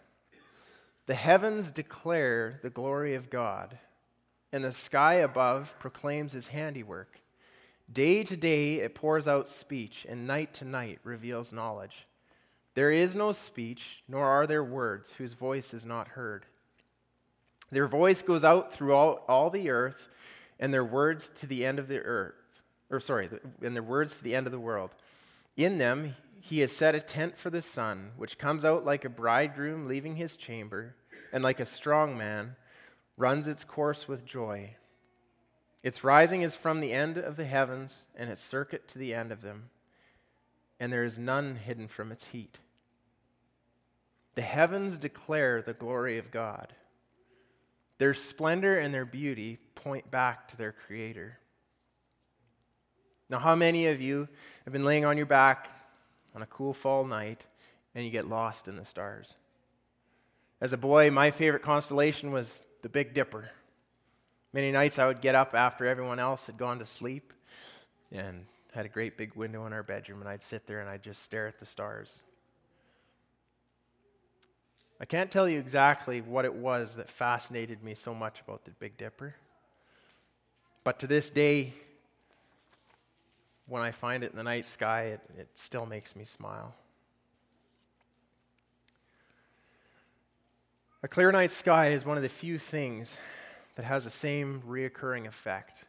The 1.07 1.15
heavens 1.15 1.71
declare 1.71 2.61
the 2.63 2.71
glory 2.71 3.15
of 3.15 3.31
God, 3.31 3.79
and 4.53 4.65
the 4.65 4.73
sky 4.73 5.15
above 5.15 5.75
proclaims 5.79 6.33
his 6.33 6.49
handiwork. 6.49 7.21
Day 7.93 8.25
to 8.25 8.37
day 8.37 8.77
it 8.77 8.95
pours 8.95 9.29
out 9.29 9.49
speech, 9.49 10.07
and 10.09 10.27
night 10.27 10.53
to 10.55 10.65
night 10.65 10.99
reveals 11.05 11.53
knowledge. 11.53 12.07
There 12.75 12.91
is 12.91 13.15
no 13.15 13.33
speech, 13.33 14.03
nor 14.09 14.27
are 14.27 14.47
there 14.47 14.65
words 14.65 15.13
whose 15.13 15.35
voice 15.35 15.73
is 15.73 15.87
not 15.87 16.09
heard. 16.09 16.47
Their 17.71 17.89
voice 17.89 18.23
goes 18.23 18.45
out 18.45 18.73
throughout 18.73 19.23
all 19.29 19.51
the 19.51 19.71
earth, 19.71 20.09
and 20.61 20.73
their 20.73 20.85
words 20.85 21.31
to 21.37 21.47
the 21.47 21.65
end 21.65 21.79
of 21.79 21.89
the 21.89 22.01
earth, 22.01 22.35
or 22.91 23.01
sorry, 23.01 23.29
and 23.63 23.75
their 23.75 23.83
words 23.83 24.19
to 24.19 24.25
the 24.25 24.35
end 24.35 24.47
of 24.47 24.53
the 24.53 24.61
world. 24.61 24.91
In 25.57 25.79
them 25.79 26.17
he 26.41 26.61
has 26.61 26.71
set 26.71 26.95
a 26.95 27.01
tent 27.01 27.37
for 27.37 27.51
the 27.51 27.63
sun, 27.63 28.13
which 28.17 28.39
comes 28.39 28.65
out 28.65 28.85
like 28.85 29.05
a 29.05 29.11
bridegroom 29.11 29.89
leaving 29.89 30.17
his 30.17 30.37
chamber, 30.37 30.95
and 31.33 31.43
like 31.43 31.61
a 31.61 31.65
strong 31.65 32.17
man 32.17 32.57
runs 33.17 33.49
its 33.49 33.65
course 33.65 34.07
with 34.07 34.25
joy. 34.25 34.77
Its 35.87 36.03
rising 36.03 36.43
is 36.43 36.57
from 36.57 36.81
the 36.81 36.93
end 36.93 37.17
of 37.17 37.37
the 37.37 37.45
heavens, 37.45 38.07
and 38.17 38.29
its 38.29 38.43
circuit 38.43 38.89
to 38.89 38.99
the 38.99 39.15
end 39.15 39.31
of 39.31 39.41
them, 39.41 39.71
and 40.81 40.93
there 40.93 41.05
is 41.05 41.17
none 41.17 41.55
hidden 41.55 41.87
from 41.87 42.11
its 42.11 42.25
heat. 42.25 42.59
The 44.35 44.43
heavens 44.43 44.99
declare 44.99 45.63
the 45.63 45.75
glory 45.75 46.19
of 46.19 46.33
God. 46.33 46.73
Their 47.99 48.15
splendor 48.15 48.77
and 48.77 48.93
their 48.93 49.05
beauty 49.05 49.59
point 49.77 50.11
back 50.11 50.49
to 50.49 50.57
their 50.57 50.73
Creator. 50.73 51.39
Now, 53.31 53.39
how 53.39 53.55
many 53.55 53.87
of 53.87 54.01
you 54.01 54.27
have 54.65 54.73
been 54.73 54.83
laying 54.83 55.05
on 55.05 55.17
your 55.17 55.27
back 55.27 55.71
on 56.35 56.43
a 56.43 56.47
cool 56.47 56.75
fall 56.75 57.05
night 57.05 57.47
and 57.95 58.05
you 58.05 58.11
get 58.11 58.29
lost 58.29 58.67
in 58.67 58.75
the 58.75 58.85
stars? 58.85 59.37
As 60.61 60.73
a 60.73 60.79
boy, 60.79 61.13
my 61.13 61.31
favorite 61.31 61.63
constellation 61.63 62.33
was 62.33 62.67
the 62.83 62.89
Big 62.89 63.15
Dipper. 63.15 63.51
Many 64.57 64.73
nights 64.73 64.99
I 64.99 65.07
would 65.07 65.21
get 65.21 65.35
up 65.35 65.55
after 65.55 65.85
everyone 65.85 66.19
else 66.19 66.47
had 66.47 66.57
gone 66.57 66.79
to 66.79 66.87
sleep 66.87 67.35
and 68.11 68.47
had 68.73 68.87
a 68.87 68.89
great 68.89 69.19
big 69.19 69.35
window 69.35 69.67
in 69.67 69.75
our 69.75 69.83
bedroom, 69.83 70.21
and 70.21 70.29
I'd 70.31 70.43
sit 70.43 70.67
there 70.67 70.81
and 70.81 70.89
I'd 70.89 71.03
just 71.03 71.23
stare 71.23 71.47
at 71.47 71.59
the 71.59 71.67
stars. 71.67 72.23
I 74.99 75.05
can't 75.05 75.31
tell 75.31 75.47
you 75.47 75.59
exactly 75.59 76.23
what 76.23 76.47
it 76.47 76.55
was 76.55 76.97
that 76.97 77.11
fascinated 77.11 77.85
me 77.85 77.93
so 77.93 78.15
much 78.15 78.41
about 78.49 78.65
the 78.65 78.71
Big 78.71 78.97
Dipper. 78.97 79.35
But 80.85 81.01
to 81.01 81.07
this 81.07 81.29
day, 81.29 81.75
when 83.67 83.83
I 83.83 83.91
find 83.91 84.25
it 84.25 84.31
in 84.31 84.39
the 84.39 84.43
night 84.43 84.65
sky, 84.65 85.03
it, 85.03 85.21
it 85.37 85.49
still 85.53 85.85
makes 85.85 86.17
me 86.17 86.25
smile. 86.25 86.75
A 91.03 91.09
clear 91.09 91.31
night 91.31 91.51
sky 91.51 91.89
is 91.89 92.07
one 92.07 92.17
of 92.17 92.23
the 92.23 92.31
few 92.31 92.57
things 92.57 93.19
that 93.77 93.85
has 93.85 94.05
the 94.05 94.11
same 94.11 94.63
reoccurring 94.67 95.27
effect. 95.27 95.85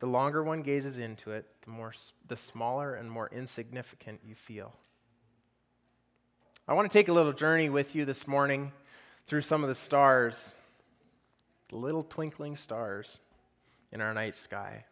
The 0.00 0.06
longer 0.06 0.42
one 0.42 0.62
gazes 0.62 0.98
into 0.98 1.30
it, 1.30 1.46
the, 1.62 1.70
more, 1.70 1.94
the 2.28 2.36
smaller 2.36 2.94
and 2.94 3.10
more 3.10 3.30
insignificant 3.32 4.20
you 4.26 4.34
feel. 4.34 4.74
I 6.68 6.74
want 6.74 6.90
to 6.90 6.98
take 6.98 7.08
a 7.08 7.12
little 7.12 7.32
journey 7.32 7.70
with 7.70 7.94
you 7.94 8.04
this 8.04 8.26
morning 8.26 8.72
through 9.26 9.42
some 9.42 9.62
of 9.62 9.68
the 9.68 9.74
stars, 9.74 10.52
the 11.70 11.76
little 11.76 12.02
twinkling 12.02 12.56
stars 12.56 13.20
in 13.92 14.00
our 14.00 14.12
night 14.12 14.34
sky. 14.34 14.84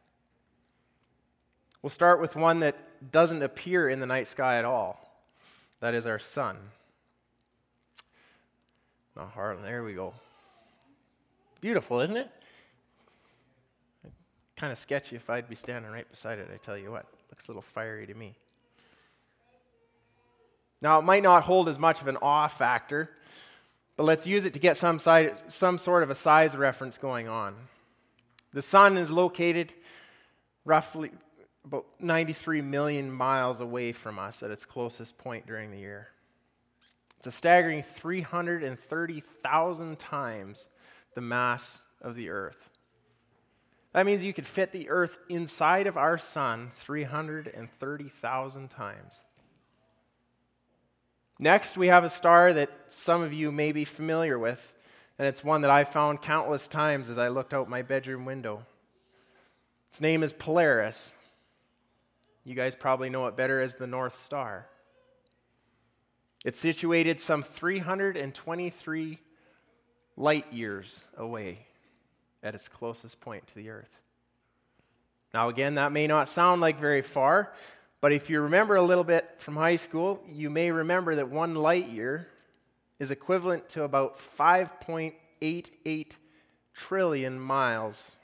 We'll 1.82 1.90
start 1.90 2.20
with 2.20 2.36
one 2.36 2.60
that 2.60 2.76
doesn't 3.12 3.42
appear 3.42 3.88
in 3.88 4.00
the 4.00 4.06
night 4.06 4.26
sky 4.26 4.56
at 4.56 4.64
all. 4.64 5.00
That 5.80 5.94
is 5.94 6.06
our 6.06 6.18
sun. 6.18 6.56
Not 9.16 9.30
hard. 9.32 9.58
There 9.62 9.84
we 9.84 9.92
go. 9.94 10.14
Beautiful, 11.64 12.00
isn't 12.00 12.16
it? 12.18 12.28
Kind 14.54 14.70
of 14.70 14.76
sketchy 14.76 15.16
if 15.16 15.30
I'd 15.30 15.48
be 15.48 15.54
standing 15.54 15.90
right 15.90 16.06
beside 16.10 16.38
it, 16.38 16.50
I 16.52 16.58
tell 16.58 16.76
you 16.76 16.90
what. 16.90 17.06
Looks 17.30 17.48
a 17.48 17.52
little 17.52 17.62
fiery 17.62 18.06
to 18.06 18.12
me. 18.12 18.34
Now, 20.82 20.98
it 20.98 21.04
might 21.04 21.22
not 21.22 21.44
hold 21.44 21.70
as 21.70 21.78
much 21.78 22.02
of 22.02 22.06
an 22.06 22.18
awe 22.20 22.48
factor, 22.48 23.08
but 23.96 24.02
let's 24.02 24.26
use 24.26 24.44
it 24.44 24.52
to 24.52 24.58
get 24.58 24.76
some, 24.76 24.98
side, 24.98 25.50
some 25.50 25.78
sort 25.78 26.02
of 26.02 26.10
a 26.10 26.14
size 26.14 26.54
reference 26.54 26.98
going 26.98 27.28
on. 27.28 27.54
The 28.52 28.60
sun 28.60 28.98
is 28.98 29.10
located 29.10 29.72
roughly 30.66 31.12
about 31.64 31.86
93 31.98 32.60
million 32.60 33.10
miles 33.10 33.60
away 33.60 33.92
from 33.92 34.18
us 34.18 34.42
at 34.42 34.50
its 34.50 34.66
closest 34.66 35.16
point 35.16 35.46
during 35.46 35.70
the 35.70 35.78
year. 35.78 36.08
It's 37.16 37.28
a 37.28 37.32
staggering 37.32 37.82
330,000 37.82 39.98
times 39.98 40.66
the 41.14 41.20
mass 41.20 41.86
of 42.00 42.14
the 42.14 42.30
Earth. 42.30 42.70
That 43.92 44.06
means 44.06 44.24
you 44.24 44.32
could 44.32 44.46
fit 44.46 44.72
the 44.72 44.88
Earth 44.90 45.18
inside 45.28 45.86
of 45.86 45.96
our 45.96 46.18
sun 46.18 46.70
330,000 46.74 48.68
times. 48.68 49.20
Next, 51.38 51.76
we 51.76 51.86
have 51.88 52.04
a 52.04 52.08
star 52.08 52.52
that 52.52 52.70
some 52.88 53.22
of 53.22 53.32
you 53.32 53.50
may 53.52 53.72
be 53.72 53.84
familiar 53.84 54.38
with, 54.38 54.72
and 55.18 55.26
it's 55.28 55.44
one 55.44 55.62
that 55.62 55.70
I 55.70 55.84
found 55.84 56.22
countless 56.22 56.68
times 56.68 57.10
as 57.10 57.18
I 57.18 57.28
looked 57.28 57.54
out 57.54 57.68
my 57.68 57.82
bedroom 57.82 58.24
window. 58.24 58.64
Its 59.90 60.00
name 60.00 60.22
is 60.24 60.32
Polaris. 60.32 61.12
You 62.44 62.54
guys 62.54 62.74
probably 62.74 63.10
know 63.10 63.26
it 63.26 63.36
better 63.36 63.60
as 63.60 63.74
the 63.74 63.86
North 63.86 64.16
Star. 64.16 64.66
It's 66.44 66.58
situated 66.58 67.20
some 67.20 67.42
323 67.42 69.18
light 70.16 70.52
years 70.52 71.02
away 71.16 71.66
at 72.42 72.54
its 72.54 72.68
closest 72.68 73.20
point 73.20 73.46
to 73.48 73.54
the 73.54 73.70
Earth. 73.70 74.00
Now, 75.32 75.48
again, 75.48 75.74
that 75.74 75.92
may 75.92 76.06
not 76.06 76.28
sound 76.28 76.60
like 76.60 76.78
very 76.78 77.02
far, 77.02 77.52
but 78.00 78.12
if 78.12 78.30
you 78.30 78.40
remember 78.42 78.76
a 78.76 78.82
little 78.82 79.02
bit 79.02 79.28
from 79.38 79.56
high 79.56 79.76
school, 79.76 80.22
you 80.28 80.50
may 80.50 80.70
remember 80.70 81.16
that 81.16 81.30
one 81.30 81.54
light 81.54 81.88
year 81.88 82.28
is 82.98 83.10
equivalent 83.10 83.68
to 83.70 83.82
about 83.82 84.18
5.88 84.18 86.12
trillion 86.74 87.40
miles, 87.40 88.16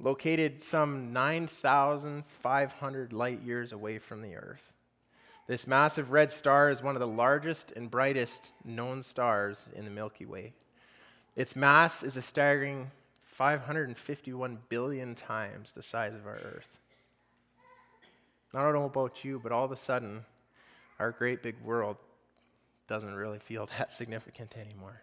Located 0.00 0.60
some 0.60 1.12
9,500 1.12 3.12
light 3.12 3.42
years 3.42 3.70
away 3.70 3.98
from 3.98 4.22
the 4.22 4.34
Earth. 4.34 4.72
This 5.48 5.66
massive 5.66 6.10
red 6.10 6.30
star 6.30 6.68
is 6.68 6.82
one 6.82 6.94
of 6.94 7.00
the 7.00 7.06
largest 7.06 7.72
and 7.74 7.90
brightest 7.90 8.52
known 8.66 9.02
stars 9.02 9.66
in 9.74 9.86
the 9.86 9.90
Milky 9.90 10.26
Way. 10.26 10.52
Its 11.36 11.56
mass 11.56 12.02
is 12.02 12.18
a 12.18 12.22
staggering 12.22 12.90
551 13.24 14.58
billion 14.68 15.14
times 15.14 15.72
the 15.72 15.82
size 15.82 16.14
of 16.14 16.26
our 16.26 16.34
Earth. 16.34 16.76
I 18.52 18.62
don't 18.62 18.74
know 18.74 18.84
about 18.84 19.24
you, 19.24 19.40
but 19.42 19.50
all 19.50 19.64
of 19.64 19.72
a 19.72 19.76
sudden, 19.76 20.26
our 20.98 21.12
great 21.12 21.42
big 21.42 21.54
world 21.64 21.96
doesn't 22.86 23.14
really 23.14 23.38
feel 23.38 23.70
that 23.78 23.90
significant 23.90 24.54
anymore. 24.54 25.00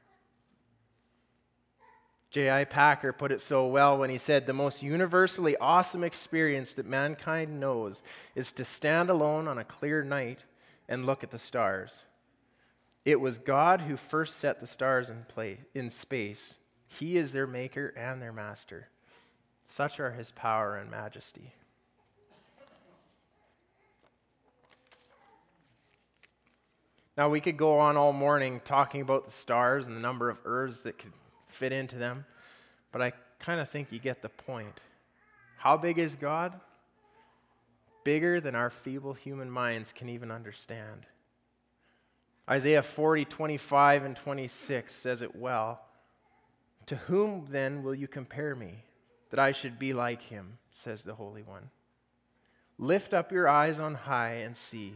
J.I. 2.36 2.66
Packer 2.66 3.14
put 3.14 3.32
it 3.32 3.40
so 3.40 3.66
well 3.66 3.98
when 3.98 4.10
he 4.10 4.18
said, 4.18 4.46
The 4.46 4.52
most 4.52 4.84
universally 4.84 5.56
awesome 5.56 6.04
experience 6.04 6.74
that 6.74 6.86
mankind 6.86 7.62
knows 7.62 8.04
is 8.36 8.52
to 8.52 8.66
stand 8.66 9.10
alone 9.10 9.48
on 9.48 9.58
a 9.58 9.64
clear 9.64 10.04
night 10.04 10.44
and 10.90 11.06
look 11.06 11.24
at 11.24 11.32
the 11.32 11.40
stars. 11.40 12.04
It 13.06 13.22
was 13.22 13.38
God 13.38 13.80
who 13.80 13.96
first 13.96 14.36
set 14.36 14.60
the 14.60 14.68
stars 14.68 15.10
in, 15.10 15.24
play, 15.30 15.60
in 15.74 15.90
space. 15.90 16.58
He 16.90 17.16
is 17.16 17.32
their 17.32 17.48
maker 17.48 17.94
and 17.96 18.22
their 18.22 18.34
master. 18.34 18.90
Such 19.64 20.02
are 20.02 20.12
his 20.12 20.32
power 20.32 20.76
and 20.76 20.92
majesty. 20.92 21.54
Now, 27.18 27.30
we 27.30 27.40
could 27.40 27.56
go 27.56 27.80
on 27.80 27.96
all 27.96 28.12
morning 28.12 28.60
talking 28.66 29.00
about 29.00 29.24
the 29.24 29.32
stars 29.32 29.88
and 29.88 29.96
the 29.96 30.02
number 30.02 30.30
of 30.30 30.38
Earths 30.44 30.82
that 30.82 30.98
could 30.98 31.14
fit 31.48 31.72
into 31.72 31.98
them, 31.98 32.26
but 32.92 33.02
I 33.02 33.14
kind 33.40 33.60
of 33.60 33.70
think 33.70 33.92
you 33.92 34.00
get 34.00 34.22
the 34.22 34.30
point. 34.30 34.80
How 35.58 35.78
big 35.78 35.98
is 35.98 36.16
God? 36.16 36.54
Bigger 38.04 38.40
than 38.40 38.56
our 38.56 38.70
feeble 38.70 39.14
human 39.14 39.50
minds 39.50 39.92
can 39.92 40.10
even 40.10 40.32
understand. 40.32 41.06
Isaiah 42.50 42.84
40, 42.84 43.26
25, 43.26 44.06
and 44.06 44.16
26 44.16 44.94
says 44.94 45.22
it 45.22 45.36
well. 45.36 45.82
To 46.88 46.96
whom 46.96 47.48
then 47.50 47.82
will 47.82 47.96
you 47.96 48.08
compare 48.08 48.56
me, 48.56 48.84
that 49.32 49.40
I 49.40 49.52
should 49.52 49.80
be 49.80 49.94
like 49.94 50.22
him, 50.22 50.60
says 50.70 51.02
the 51.02 51.16
Holy 51.16 51.42
One? 51.42 51.72
Lift 52.78 53.14
up 53.14 53.32
your 53.32 53.48
eyes 53.48 53.80
on 53.80 53.96
high 53.96 54.42
and 54.44 54.56
see. 54.56 54.94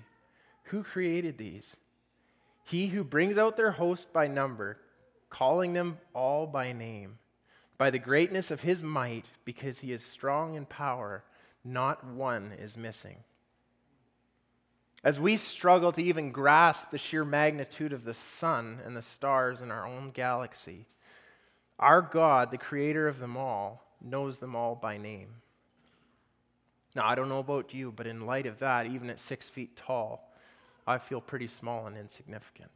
Who 0.66 0.84
created 0.84 1.38
these? 1.38 1.78
He 2.64 2.88
who 2.88 3.04
brings 3.04 3.38
out 3.40 3.58
their 3.58 3.72
host 3.72 4.14
by 4.14 4.28
number 4.28 4.78
calling 5.30 5.74
them 5.74 5.98
all 6.14 6.48
by 6.48 6.72
name, 6.72 7.20
by 7.78 7.90
the 7.90 8.00
greatness 8.00 8.52
of 8.52 8.62
his 8.62 8.84
might, 8.84 9.26
because 9.46 9.80
he 9.80 9.92
is 9.92 10.04
strong 10.04 10.56
in 10.56 10.66
power, 10.66 11.24
not 11.64 12.06
one 12.06 12.52
is 12.58 12.78
missing. 12.78 13.18
As 15.04 15.20
we 15.20 15.38
struggle 15.38 15.92
to 15.94 16.04
even 16.04 16.32
grasp 16.32 16.90
the 16.90 16.98
sheer 16.98 17.24
magnitude 17.24 17.94
of 17.94 18.04
the 18.04 18.14
sun 18.14 18.80
and 18.86 18.98
the 18.98 19.02
stars 19.02 19.62
in 19.62 19.72
our 19.72 19.86
own 19.86 20.12
galaxy, 20.12 20.88
our 21.80 22.02
God, 22.02 22.52
the 22.52 22.58
creator 22.58 23.08
of 23.08 23.20
them 23.20 23.38
all, 23.38 23.86
knows 24.02 24.40
them 24.40 24.56
all 24.56 24.76
by 24.76 24.98
name. 24.98 25.30
Now, 26.96 27.08
I 27.08 27.16
don't 27.16 27.30
know 27.30 27.40
about 27.40 27.74
you, 27.74 27.94
but 27.96 28.08
in 28.08 28.26
light 28.26 28.46
of 28.46 28.60
that, 28.60 28.88
even 28.88 29.10
at 29.10 29.20
six 29.20 29.48
feet 29.48 29.78
tall, 29.78 30.34
I 30.86 30.98
feel 30.98 31.22
pretty 31.22 31.48
small 31.48 31.88
and 31.88 31.96
insignificant. 31.96 32.72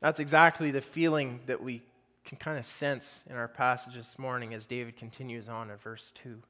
That's 0.00 0.20
exactly 0.20 0.70
the 0.70 0.80
feeling 0.80 1.40
that 1.46 1.62
we 1.62 1.82
can 2.24 2.38
kind 2.38 2.58
of 2.58 2.64
sense 2.64 3.24
in 3.30 3.36
our 3.36 3.48
passage 3.48 3.94
this 3.94 4.18
morning 4.18 4.52
as 4.52 4.66
David 4.66 4.96
continues 4.96 5.48
on 5.48 5.70
in 5.70 5.76
verse 5.76 6.12
2. 6.22 6.40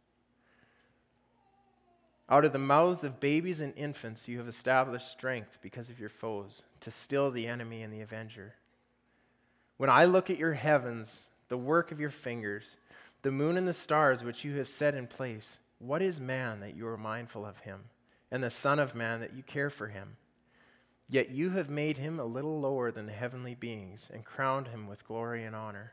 Out 2.29 2.45
of 2.45 2.53
the 2.53 2.59
mouths 2.59 3.05
of 3.05 3.21
babies 3.21 3.61
and 3.61 3.73
infants 3.77 4.27
you 4.27 4.39
have 4.39 4.49
established 4.49 5.11
strength 5.11 5.59
because 5.63 5.91
of 5.91 6.01
your 6.01 6.09
foes, 6.09 6.65
to 6.81 6.91
still 6.91 7.31
the 7.31 7.47
enemy 7.47 7.83
and 7.83 7.93
the 7.93 8.01
avenger. 8.01 8.55
When 9.77 9.91
I 9.91 10.07
look 10.07 10.29
at 10.29 10.39
your 10.39 10.55
heavens, 10.55 11.27
the 11.49 11.57
work 11.57 11.93
of 11.93 12.01
your 12.01 12.11
fingers, 12.11 12.77
the 13.23 13.31
moon 13.31 13.57
and 13.57 13.69
the 13.69 13.73
stars 13.73 14.25
which 14.25 14.45
you 14.45 14.57
have 14.57 14.69
set 14.69 14.95
in 14.95 15.07
place, 15.07 15.61
what 15.79 16.03
is 16.03 16.21
man 16.21 16.61
that 16.61 16.75
you 16.75 16.89
are 16.89 16.97
mindful 16.97 17.45
of 17.45 17.61
him, 17.61 17.85
and 18.31 18.43
the 18.43 18.51
Son 18.51 18.79
of 18.79 18.95
Man 18.95 19.21
that 19.21 19.35
you 19.35 19.43
care 19.43 19.71
for 19.71 19.89
him? 19.89 20.17
Yet 21.09 21.31
you 21.31 21.51
have 21.51 21.71
made 21.71 21.99
him 21.99 22.19
a 22.19 22.25
little 22.25 22.61
lower 22.61 22.91
than 22.91 23.07
the 23.07 23.13
heavenly 23.13 23.55
beings 23.55 24.11
and 24.13 24.25
crowned 24.25 24.69
him 24.69 24.89
with 24.89 25.07
glory 25.07 25.45
and 25.45 25.55
honor. 25.55 25.93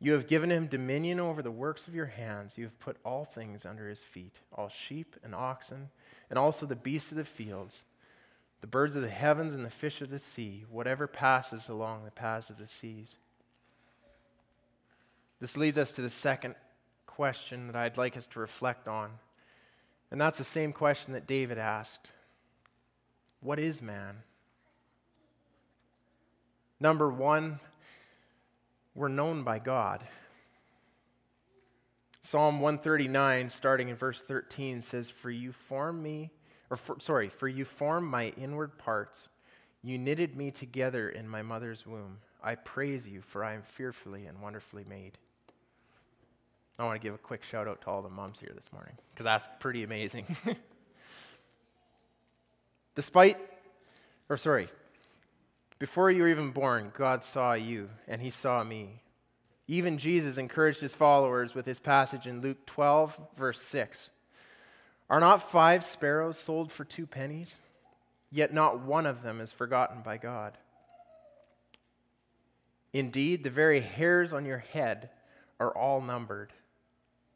You 0.00 0.12
have 0.12 0.28
given 0.28 0.50
him 0.50 0.68
dominion 0.68 1.18
over 1.18 1.42
the 1.42 1.50
works 1.50 1.88
of 1.88 1.94
your 1.94 2.06
hands. 2.06 2.56
You 2.56 2.64
have 2.64 2.78
put 2.78 2.98
all 3.04 3.24
things 3.24 3.66
under 3.66 3.88
his 3.88 4.04
feet 4.04 4.38
all 4.52 4.68
sheep 4.68 5.16
and 5.24 5.34
oxen, 5.34 5.90
and 6.30 6.38
also 6.38 6.66
the 6.66 6.76
beasts 6.76 7.10
of 7.10 7.18
the 7.18 7.24
fields, 7.24 7.84
the 8.60 8.68
birds 8.68 8.94
of 8.94 9.02
the 9.02 9.08
heavens, 9.08 9.56
and 9.56 9.64
the 9.64 9.70
fish 9.70 10.00
of 10.00 10.10
the 10.10 10.18
sea, 10.20 10.64
whatever 10.70 11.08
passes 11.08 11.68
along 11.68 12.04
the 12.04 12.10
paths 12.12 12.50
of 12.50 12.58
the 12.58 12.68
seas. 12.68 13.16
This 15.40 15.56
leads 15.56 15.78
us 15.78 15.90
to 15.92 16.02
the 16.02 16.10
second 16.10 16.54
question 17.06 17.66
that 17.66 17.76
I'd 17.76 17.96
like 17.96 18.16
us 18.16 18.26
to 18.28 18.40
reflect 18.40 18.86
on. 18.86 19.10
And 20.10 20.20
that's 20.20 20.38
the 20.38 20.44
same 20.44 20.72
question 20.72 21.14
that 21.14 21.26
David 21.26 21.58
asked 21.58 22.12
what 23.40 23.58
is 23.58 23.82
man? 23.82 24.16
Number 26.80 27.10
one, 27.10 27.60
we're 28.94 29.08
known 29.08 29.42
by 29.42 29.58
God. 29.58 30.04
Psalm 32.20 32.60
139, 32.60 33.48
starting 33.48 33.88
in 33.88 33.96
verse 33.96 34.22
13, 34.22 34.80
says, 34.80 35.08
For 35.08 35.30
you 35.30 35.52
form 35.52 36.02
me, 36.02 36.30
or 36.70 36.76
for, 36.76 36.96
sorry, 37.00 37.28
for 37.28 37.48
you 37.48 37.64
form 37.64 38.04
my 38.04 38.32
inward 38.36 38.76
parts. 38.76 39.28
You 39.82 39.98
knitted 39.98 40.36
me 40.36 40.50
together 40.50 41.08
in 41.08 41.28
my 41.28 41.42
mother's 41.42 41.86
womb. 41.86 42.18
I 42.42 42.56
praise 42.56 43.08
you, 43.08 43.22
for 43.22 43.44
I 43.44 43.54
am 43.54 43.62
fearfully 43.62 44.26
and 44.26 44.40
wonderfully 44.40 44.84
made. 44.88 45.16
I 46.78 46.84
want 46.84 47.00
to 47.00 47.04
give 47.04 47.14
a 47.14 47.18
quick 47.18 47.42
shout 47.42 47.66
out 47.66 47.80
to 47.82 47.88
all 47.88 48.02
the 48.02 48.08
moms 48.08 48.38
here 48.38 48.52
this 48.54 48.72
morning, 48.72 48.94
because 49.10 49.24
that's 49.24 49.48
pretty 49.58 49.82
amazing. 49.82 50.36
Despite, 52.98 53.36
or 54.28 54.36
sorry, 54.36 54.68
before 55.78 56.10
you 56.10 56.22
were 56.22 56.28
even 56.28 56.50
born, 56.50 56.90
God 56.96 57.22
saw 57.22 57.52
you 57.52 57.90
and 58.08 58.20
he 58.20 58.30
saw 58.30 58.64
me. 58.64 59.02
Even 59.68 59.98
Jesus 59.98 60.36
encouraged 60.36 60.80
his 60.80 60.96
followers 60.96 61.54
with 61.54 61.64
his 61.64 61.78
passage 61.78 62.26
in 62.26 62.40
Luke 62.40 62.66
12, 62.66 63.16
verse 63.36 63.62
6. 63.62 64.10
Are 65.08 65.20
not 65.20 65.48
five 65.48 65.84
sparrows 65.84 66.36
sold 66.36 66.72
for 66.72 66.84
two 66.84 67.06
pennies? 67.06 67.60
Yet 68.32 68.52
not 68.52 68.80
one 68.80 69.06
of 69.06 69.22
them 69.22 69.40
is 69.40 69.52
forgotten 69.52 70.02
by 70.02 70.16
God. 70.16 70.58
Indeed, 72.92 73.44
the 73.44 73.50
very 73.50 73.78
hairs 73.78 74.32
on 74.32 74.44
your 74.44 74.58
head 74.58 75.10
are 75.60 75.70
all 75.70 76.00
numbered. 76.00 76.52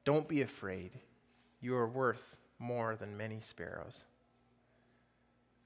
Don't 0.05 0.27
be 0.27 0.43
afraid. 0.43 0.91
You 1.61 1.77
are 1.77 1.87
worth 1.87 2.37
more 2.59 2.97
than 2.97 3.17
many 3.17 3.39
sparrows. 3.43 4.03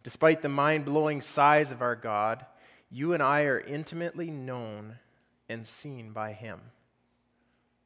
Despite 0.06 0.40
the 0.40 0.48
mind 0.48 0.84
blowing 0.84 1.20
size 1.20 1.72
of 1.72 1.82
our 1.82 1.96
God, 1.96 2.46
you 2.92 3.12
and 3.12 3.20
I 3.20 3.42
are 3.42 3.58
intimately 3.58 4.30
known 4.30 4.98
and 5.48 5.66
seen 5.66 6.12
by 6.12 6.30
Him. 6.30 6.60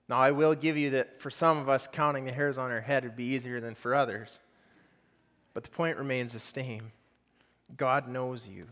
Now, 0.06 0.18
I 0.18 0.32
will 0.32 0.54
give 0.54 0.76
you 0.76 0.90
that 0.90 1.22
for 1.22 1.30
some 1.30 1.56
of 1.56 1.70
us, 1.70 1.88
counting 1.88 2.26
the 2.26 2.32
hairs 2.32 2.58
on 2.58 2.70
our 2.70 2.82
head 2.82 3.04
would 3.04 3.16
be 3.16 3.24
easier 3.24 3.58
than 3.58 3.74
for 3.74 3.94
others. 3.94 4.38
but 5.54 5.62
the 5.64 5.70
point 5.70 5.96
remains 5.96 6.34
the 6.34 6.38
same 6.38 6.92
God 7.74 8.06
knows 8.06 8.46
you. 8.46 8.66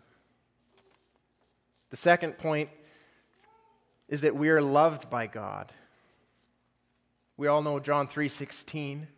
The 1.88 1.96
second 1.96 2.36
point 2.36 2.68
is 4.10 4.20
that 4.20 4.36
we 4.36 4.50
are 4.50 4.60
loved 4.60 5.08
by 5.08 5.26
God. 5.26 5.72
We 7.38 7.46
all 7.46 7.62
know 7.62 7.80
John 7.80 8.08
3:16. 8.08 9.08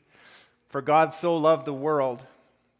For 0.69 0.81
God 0.81 1.13
so 1.13 1.37
loved 1.37 1.67
the 1.67 1.75
world 1.75 2.25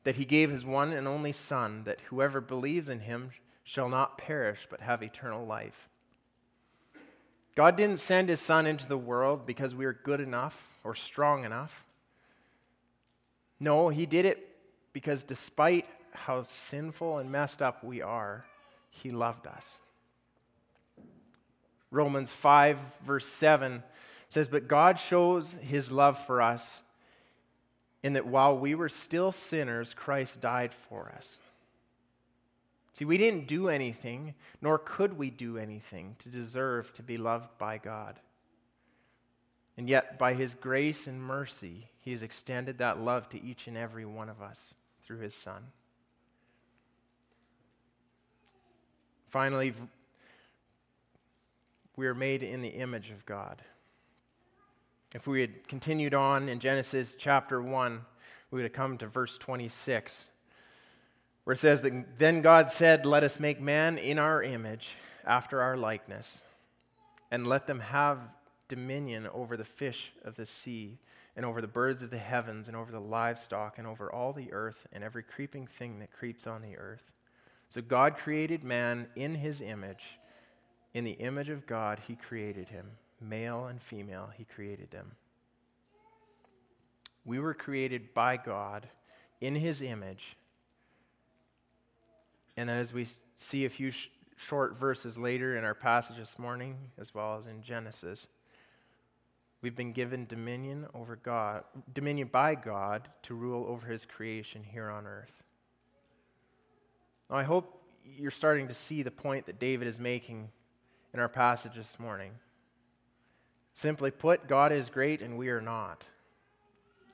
that 0.05 0.17
he 0.17 0.25
gave 0.25 0.51
his 0.51 0.65
one 0.65 0.93
and 0.93 1.07
only 1.07 1.33
son 1.33 1.85
that 1.85 2.01
whoever 2.03 2.41
believes 2.41 2.89
in 2.89 3.01
him 3.01 3.31
shall 3.65 3.89
not 3.89 4.19
perish 4.19 4.67
but 4.71 4.81
have 4.81 5.03
eternal 5.03 5.45
life. 5.45 5.89
God 7.55 7.77
didn't 7.77 7.99
send 7.99 8.29
his 8.29 8.41
son 8.41 8.67
into 8.67 8.89
the 8.89 8.97
world 8.97 9.47
because 9.47 9.75
we 9.75 9.85
are 9.85 9.93
good 9.93 10.21
enough 10.21 10.79
or 10.85 10.95
strong 10.95 11.45
enough. 11.45 11.85
No, 13.59 13.89
he 13.89 14.07
did 14.07 14.25
it 14.25 14.49
because 14.93 15.23
despite 15.23 15.87
how 16.15 16.43
sinful 16.43 17.19
and 17.19 17.31
messed 17.31 17.61
up 17.61 17.85
we 17.85 18.01
are, 18.01 18.45
he 18.89 19.11
loved 19.11 19.47
us. 19.47 19.81
Romans 21.91 22.33
5, 22.33 22.79
verse 23.05 23.27
7 23.27 23.83
says, 24.29 24.49
But 24.49 24.69
God 24.69 24.99
shows 24.99 25.53
his 25.55 25.91
love 25.91 26.19
for 26.25 26.41
us 26.41 26.83
in 28.03 28.15
that 28.15 28.27
while 28.27 28.57
we 28.57 28.75
were 28.75 28.89
still 28.89 29.33
sinners, 29.33 29.95
Christ 29.95 30.41
died 30.41 30.73
for 30.73 31.13
us. 31.17 31.39
See, 32.93 33.05
we 33.05 33.19
didn't 33.19 33.47
do 33.47 33.69
anything, 33.69 34.35
nor 34.61 34.79
could 34.79 35.17
we 35.17 35.31
do 35.31 35.59
anything 35.59 36.17
to 36.21 36.29
deserve 36.29 36.93
to 36.95 37.03
be 37.03 37.17
loved 37.17 37.57
by 37.59 37.79
God. 37.79 38.19
And 39.77 39.89
yet, 39.89 40.19
by 40.19 40.35
his 40.35 40.55
grace 40.55 41.07
and 41.07 41.23
mercy, 41.23 41.89
he 42.01 42.11
has 42.11 42.23
extended 42.23 42.79
that 42.79 43.01
love 43.01 43.29
to 43.31 43.43
each 43.43 43.67
and 43.67 43.77
every 43.77 44.05
one 44.05 44.29
of 44.29 44.43
us 44.43 44.75
through 45.05 45.21
his 45.21 45.35
Son. 45.35 45.69
Finally, 49.29 49.73
we 51.97 52.07
are 52.07 52.15
made 52.15 52.43
in 52.43 52.63
the 52.63 52.69
image 52.69 53.11
of 53.11 53.25
God. 53.25 53.63
If 55.13 55.27
we 55.27 55.41
had 55.41 55.67
continued 55.67 56.15
on 56.15 56.49
in 56.49 56.61
Genesis 56.61 57.17
chapter 57.19 57.61
1, 57.61 58.01
we 58.51 58.57
would 58.57 58.63
have 58.63 58.73
come 58.73 58.97
to 58.99 59.09
verse 59.09 59.37
26, 59.39 60.31
where 61.43 61.55
it 61.55 61.59
says 61.59 61.83
that 61.83 62.19
then 62.19 62.43
God 62.43 62.71
said, 62.71 63.05
Let 63.05 63.25
us 63.25 63.41
make 63.41 63.61
man 63.61 63.99
in 63.99 64.21
our 64.21 64.41
image, 64.41 64.95
after 65.27 65.61
our 65.61 65.77
likeness, 65.77 66.43
and 67.33 67.45
let 67.45 67.67
them 67.67 67.81
have 67.81 68.21
dominion 68.69 69.29
over 69.35 69.57
the 69.57 69.65
fish 69.65 70.13
of 70.25 70.37
the 70.37 70.47
sea, 70.47 70.99
and 71.35 71.45
over 71.45 71.61
the 71.61 71.67
birds 71.67 72.05
of 72.05 72.11
the 72.11 72.19
heavens, 72.19 72.69
and 72.69 72.77
over 72.77 72.93
the 72.93 73.01
livestock, 73.01 73.79
and 73.79 73.89
over 73.89 74.13
all 74.13 74.33
the 74.33 74.53
earth, 74.53 74.87
and 74.93 75.03
every 75.03 75.25
creeping 75.25 75.67
thing 75.67 75.99
that 75.99 76.13
creeps 76.13 76.47
on 76.47 76.63
the 76.63 76.77
earth. 76.77 77.11
So 77.69 77.83
God 77.83 78.17
created 78.17 78.63
man 78.63 79.09
in 79.17 79.35
his 79.35 79.61
image. 79.61 80.21
In 80.95 81.03
the 81.03 81.13
image 81.13 81.49
of 81.49 81.67
God, 81.67 82.01
he 82.07 82.15
created 82.15 82.69
him. 82.69 82.87
Male 83.21 83.67
and 83.67 83.83
female, 83.83 84.31
he 84.37 84.45
created 84.45 84.91
them. 84.91 85.13
We 87.25 87.39
were 87.39 87.55
created 87.55 88.15
by 88.15 88.39
God 88.39 88.89
in 89.41 89.55
his 89.55 89.83
image. 89.83 90.37
And 92.57 92.71
as 92.71 92.93
we 92.93 93.07
see 93.35 93.65
a 93.65 93.69
few 93.69 93.91
sh- 93.91 94.09
short 94.37 94.77
verses 94.77 95.19
later 95.19 95.57
in 95.57 95.65
our 95.65 95.75
passage 95.75 96.17
this 96.17 96.39
morning, 96.39 96.77
as 96.99 97.15
well 97.15 97.37
as 97.37 97.47
in 97.47 97.63
Genesis, 97.63 98.27
we've 99.63 99.77
been 99.77 99.93
given 99.93 100.27
dominion 100.27 100.87
over 100.95 101.17
God, 101.17 101.65
dominion 101.93 102.29
by 102.33 102.55
God 102.55 103.09
to 103.23 103.35
rule 103.35 103.67
over 103.69 103.87
his 103.87 104.05
creation 104.05 104.63
here 104.63 104.89
on 104.89 105.07
earth. 105.07 105.43
Now, 107.29 107.37
I 107.37 107.43
hope 107.43 107.83
you're 108.05 108.31
starting 108.31 108.69
to 108.69 108.75
see 108.75 109.03
the 109.03 109.11
point 109.11 109.47
that 109.47 109.59
David 109.59 109.87
is 109.87 110.01
making 110.01 110.49
in 111.13 111.21
our 111.21 111.29
passage 111.29 111.75
this 111.75 111.99
morning. 111.99 112.33
Simply 113.75 114.11
put, 114.11 114.49
God 114.49 114.73
is 114.73 114.89
great 114.89 115.23
and 115.23 115.39
we 115.39 115.49
are 115.49 115.61
not. 115.61 116.05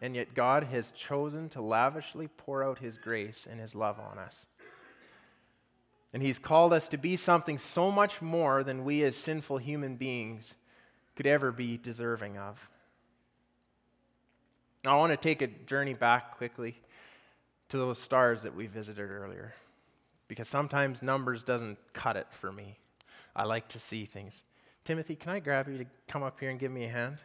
And 0.00 0.14
yet, 0.14 0.34
God 0.34 0.64
has 0.64 0.90
chosen 0.90 1.48
to 1.50 1.62
lavishly 1.62 2.28
pour 2.28 2.62
out 2.62 2.78
His 2.78 2.98
grace 2.98 3.46
and 3.50 3.58
His 3.58 3.74
love 3.74 3.98
on 3.98 4.18
us. 4.18 4.46
And 6.12 6.22
He's 6.22 6.38
called 6.38 6.72
us 6.72 6.88
to 6.88 6.98
be 6.98 7.16
something 7.16 7.56
so 7.56 7.90
much 7.90 8.20
more 8.20 8.62
than 8.62 8.84
we 8.84 9.02
as 9.02 9.16
sinful 9.16 9.58
human 9.58 9.96
beings 9.96 10.56
could 11.14 11.26
ever 11.26 11.50
be 11.50 11.78
deserving 11.78 12.36
of. 12.36 12.68
Now, 14.84 14.96
I 14.96 14.98
want 14.98 15.12
to 15.12 15.16
take 15.16 15.42
a 15.42 15.46
journey 15.46 15.94
back 15.94 16.36
quickly 16.36 16.80
to 17.70 17.78
those 17.78 17.98
stars 17.98 18.42
that 18.42 18.54
we 18.54 18.66
visited 18.66 19.10
earlier 19.10 19.54
because 20.28 20.48
sometimes 20.48 21.02
numbers 21.02 21.42
doesn't 21.42 21.78
cut 21.92 22.16
it 22.16 22.26
for 22.30 22.52
me. 22.52 22.78
I 23.34 23.44
like 23.44 23.68
to 23.68 23.78
see 23.78 24.04
things. 24.04 24.44
Timothy, 24.86 25.16
can 25.16 25.32
I 25.32 25.40
grab 25.40 25.66
you 25.68 25.78
to 25.78 25.86
come 26.06 26.22
up 26.22 26.38
here 26.38 26.48
and 26.48 26.60
give 26.60 26.70
me 26.70 26.84
a 26.84 26.88
hand? 26.88 27.18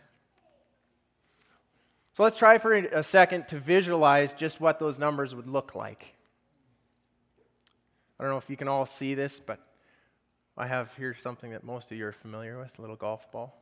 So 2.13 2.23
let's 2.23 2.39
try 2.39 2.57
for 2.57 2.73
a 2.73 3.03
second 3.03 3.49
to 3.49 3.59
visualize 3.59 4.33
just 4.33 4.59
what 4.59 4.79
those 4.79 4.97
numbers 4.97 5.35
would 5.35 5.47
look 5.47 5.75
like. 5.75 6.15
I 8.19 8.23
don't 8.23 8.31
know 8.31 8.39
if 8.39 8.49
you 8.49 8.57
can 8.57 8.67
all 8.67 8.87
see 8.87 9.13
this, 9.13 9.39
but 9.39 9.59
I 10.57 10.65
have 10.65 10.95
here 10.95 11.13
something 11.13 11.51
that 11.51 11.63
most 11.63 11.91
of 11.91 11.99
you 11.99 12.07
are 12.07 12.11
familiar 12.11 12.57
with 12.57 12.79
a 12.79 12.81
little 12.81 12.95
golf 12.95 13.31
ball. 13.31 13.55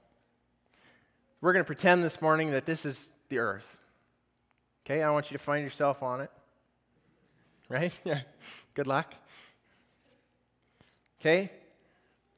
We're 1.41 1.51
going 1.51 1.65
to 1.65 1.67
pretend 1.67 2.01
this 2.01 2.21
morning 2.21 2.51
that 2.51 2.65
this 2.65 2.85
is 2.85 3.11
the 3.27 3.39
earth. 3.39 3.79
Okay, 4.85 5.03
I 5.03 5.09
want 5.09 5.29
you 5.29 5.37
to 5.37 5.43
find 5.43 5.61
yourself 5.61 6.01
on 6.01 6.21
it. 6.21 6.31
Right? 7.67 7.91
Yeah. 8.05 8.21
Good 8.75 8.87
luck. 8.87 9.13
Okay? 11.19 11.51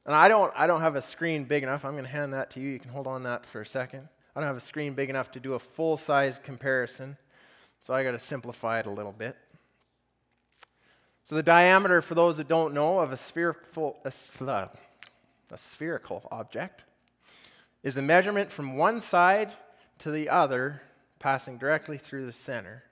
And 0.04 0.14
I 0.14 0.28
don't, 0.28 0.52
I 0.56 0.66
don't 0.66 0.80
have 0.80 0.96
a 0.96 1.02
screen 1.02 1.44
big 1.44 1.62
enough. 1.62 1.84
I'm 1.84 1.92
going 1.92 2.04
to 2.04 2.10
hand 2.10 2.34
that 2.34 2.50
to 2.52 2.60
you. 2.60 2.70
You 2.70 2.78
can 2.78 2.90
hold 2.90 3.06
on 3.06 3.22
that 3.22 3.46
for 3.46 3.60
a 3.60 3.66
second. 3.66 4.08
I 4.34 4.40
don't 4.40 4.46
have 4.46 4.56
a 4.56 4.60
screen 4.60 4.94
big 4.94 5.10
enough 5.10 5.30
to 5.32 5.40
do 5.40 5.54
a 5.54 5.58
full 5.58 5.96
size 5.96 6.38
comparison, 6.38 7.16
so 7.80 7.94
I 7.94 8.02
got 8.02 8.12
to 8.12 8.18
simplify 8.18 8.80
it 8.80 8.86
a 8.86 8.90
little 8.90 9.12
bit. 9.12 9.36
So, 11.24 11.36
the 11.36 11.42
diameter, 11.42 12.02
for 12.02 12.14
those 12.14 12.38
that 12.38 12.48
don't 12.48 12.74
know, 12.74 12.98
of 12.98 13.12
a 13.12 13.16
spherical, 13.16 13.98
a, 14.04 14.12
uh, 14.44 14.68
a 15.50 15.58
spherical 15.58 16.26
object 16.32 16.84
is 17.82 17.94
the 17.94 18.02
measurement 18.02 18.50
from 18.50 18.76
one 18.76 19.00
side 19.00 19.52
to 19.98 20.10
the 20.10 20.28
other, 20.28 20.82
passing 21.18 21.58
directly 21.58 21.98
through 21.98 22.26
the 22.26 22.32
center. 22.32 22.82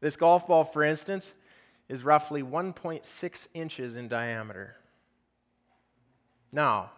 This 0.00 0.16
golf 0.16 0.46
ball, 0.46 0.64
for 0.64 0.84
instance, 0.84 1.34
is 1.88 2.04
roughly 2.04 2.42
1.6 2.42 3.48
inches 3.54 3.96
in 3.96 4.08
diameter. 4.08 4.76
Now, 6.52 6.90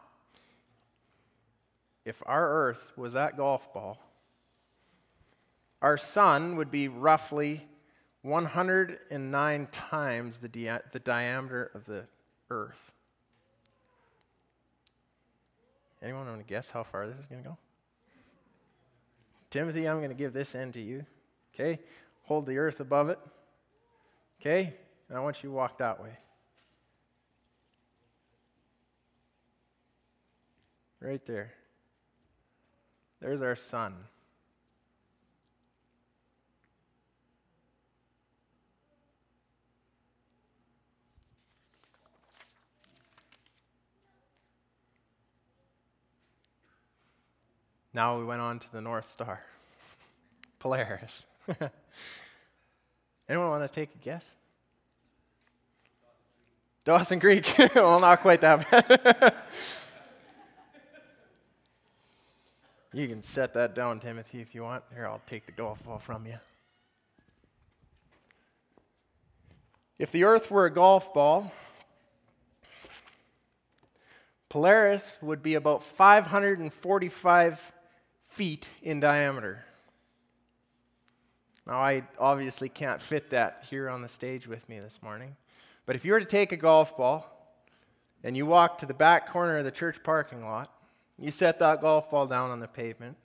if 2.05 2.23
our 2.27 2.51
earth 2.51 2.93
was 2.97 3.12
that 3.12 3.37
golf 3.37 3.73
ball, 3.73 3.99
our 5.81 5.97
sun 5.97 6.57
would 6.57 6.71
be 6.71 6.88
roughly 6.88 7.67
109 8.23 9.69
times 9.71 10.38
the, 10.38 10.49
di- 10.49 10.81
the 10.93 10.99
diameter 10.99 11.71
of 11.75 11.85
the 11.85 12.07
earth. 12.51 12.93
Anyone 16.03 16.27
want 16.27 16.40
to 16.40 16.45
guess 16.45 16.71
how 16.71 16.83
far 16.83 17.07
this 17.07 17.19
is 17.19 17.27
going 17.27 17.43
to 17.43 17.49
go? 17.51 17.59
Timothy, 19.51 19.88
I'm 19.88 19.99
going 19.99 20.11
to 20.11 20.17
give 20.17 20.33
this 20.33 20.55
end 20.55 20.75
to 20.75 20.81
you. 20.81 21.07
Okay? 21.55 21.79
Hold 22.25 22.47
the 22.47 22.59
earth 22.59 22.81
above 22.81 23.09
it. 23.09 23.19
Okay? 24.40 24.75
And 25.09 25.17
I 25.17 25.21
want 25.21 25.43
you 25.43 25.51
to 25.51 25.55
walk 25.55 25.79
that 25.79 26.03
way. 26.03 26.11
Right 31.05 31.25
there. 31.27 31.53
There's 33.21 33.43
our 33.43 33.57
sun. 33.57 33.93
Now 47.93 48.19
we 48.19 48.25
went 48.25 48.40
on 48.40 48.59
to 48.61 48.73
the 48.73 48.81
North 48.81 49.11
Star, 49.11 49.43
Polaris. 50.59 51.27
Anyone 53.29 53.51
want 53.51 53.71
to 53.71 53.75
take 53.75 53.90
a 53.95 53.99
guess? 53.99 54.35
Dawson 56.87 57.21
Creek. 57.21 57.55
well, 57.75 58.01
not 58.01 58.23
quite 58.23 58.40
that 58.40 58.71
bad. 58.71 59.35
You 62.94 63.09
can 63.09 63.24
set 63.24 63.54
that 63.54 63.74
down, 63.74 63.98
Timothy, 63.98 64.38
if 64.38 64.54
you 64.54 64.62
want. 64.62 64.85
Here, 64.94 65.04
I'll 65.04 65.20
take 65.26 65.46
the 65.46 65.52
golf 65.52 65.83
ball 65.85 65.98
from 65.98 66.26
you. 66.26 66.38
If 69.98 70.12
the 70.12 70.22
earth 70.22 70.48
were 70.48 70.66
a 70.66 70.70
golf 70.70 71.12
ball, 71.12 71.52
Polaris 74.48 75.18
would 75.20 75.42
be 75.42 75.57
about 75.57 75.83
545 75.83 77.72
feet 78.28 78.68
in 78.80 79.00
diameter. 79.00 79.64
Now, 81.66 81.80
I 81.80 82.04
obviously 82.16 82.68
can't 82.68 83.02
fit 83.02 83.30
that 83.30 83.64
here 83.68 83.88
on 83.88 84.02
the 84.02 84.09
stage 84.09 84.46
with 84.46 84.68
me 84.68 84.78
this 84.78 85.02
morning, 85.02 85.35
but 85.85 85.96
if 85.96 86.04
you 86.04 86.12
were 86.12 86.20
to 86.20 86.26
take 86.26 86.52
a 86.52 86.57
golf 86.57 86.96
ball 86.96 87.57
and 88.22 88.37
you 88.37 88.46
walk 88.46 88.78
to 88.78 88.87
the 88.87 88.94
back 88.94 89.28
corner 89.28 89.57
of 89.57 89.64
the 89.64 89.72
church 89.72 90.00
parking 90.04 90.44
lot, 90.44 90.73
you 91.18 91.31
set 91.31 91.59
that 91.61 91.81
golf 91.81 92.11
ball 92.11 92.27
down 92.27 92.50
on 92.50 92.61
the 92.61 92.68
pavement, 92.68 93.16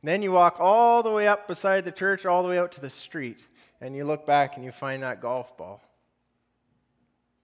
and 0.00 0.08
then 0.08 0.22
you 0.22 0.32
walk 0.32 0.56
all 0.60 1.02
the 1.02 1.10
way 1.10 1.28
up 1.28 1.48
beside 1.48 1.84
the 1.84 1.92
church, 1.92 2.24
all 2.26 2.42
the 2.42 2.48
way 2.48 2.58
out 2.58 2.72
to 2.72 2.80
the 2.80 2.90
street, 2.90 3.40
and 3.80 3.94
you 3.96 4.04
look 4.04 4.26
back 4.26 4.56
and 4.56 4.64
you 4.64 4.72
find 4.72 5.02
that 5.02 5.20
golf 5.20 5.56
ball. 5.56 5.80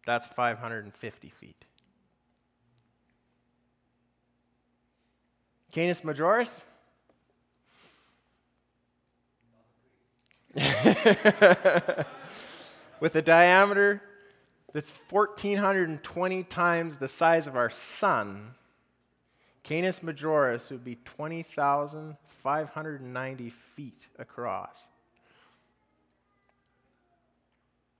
That's 0.06 0.26
550 0.26 1.28
feet. 1.28 1.64
Canis 5.72 6.00
Majoris? 6.00 6.62
With 13.00 13.14
a 13.14 13.22
diameter 13.22 14.02
that's 14.72 14.90
1,420 15.10 16.42
times 16.44 16.96
the 16.96 17.08
size 17.08 17.46
of 17.46 17.54
our 17.54 17.70
sun, 17.70 18.54
Canis 19.68 20.00
Majoris 20.00 20.70
would 20.70 20.82
be 20.82 20.96
20,590 21.04 23.50
feet 23.50 24.08
across. 24.18 24.88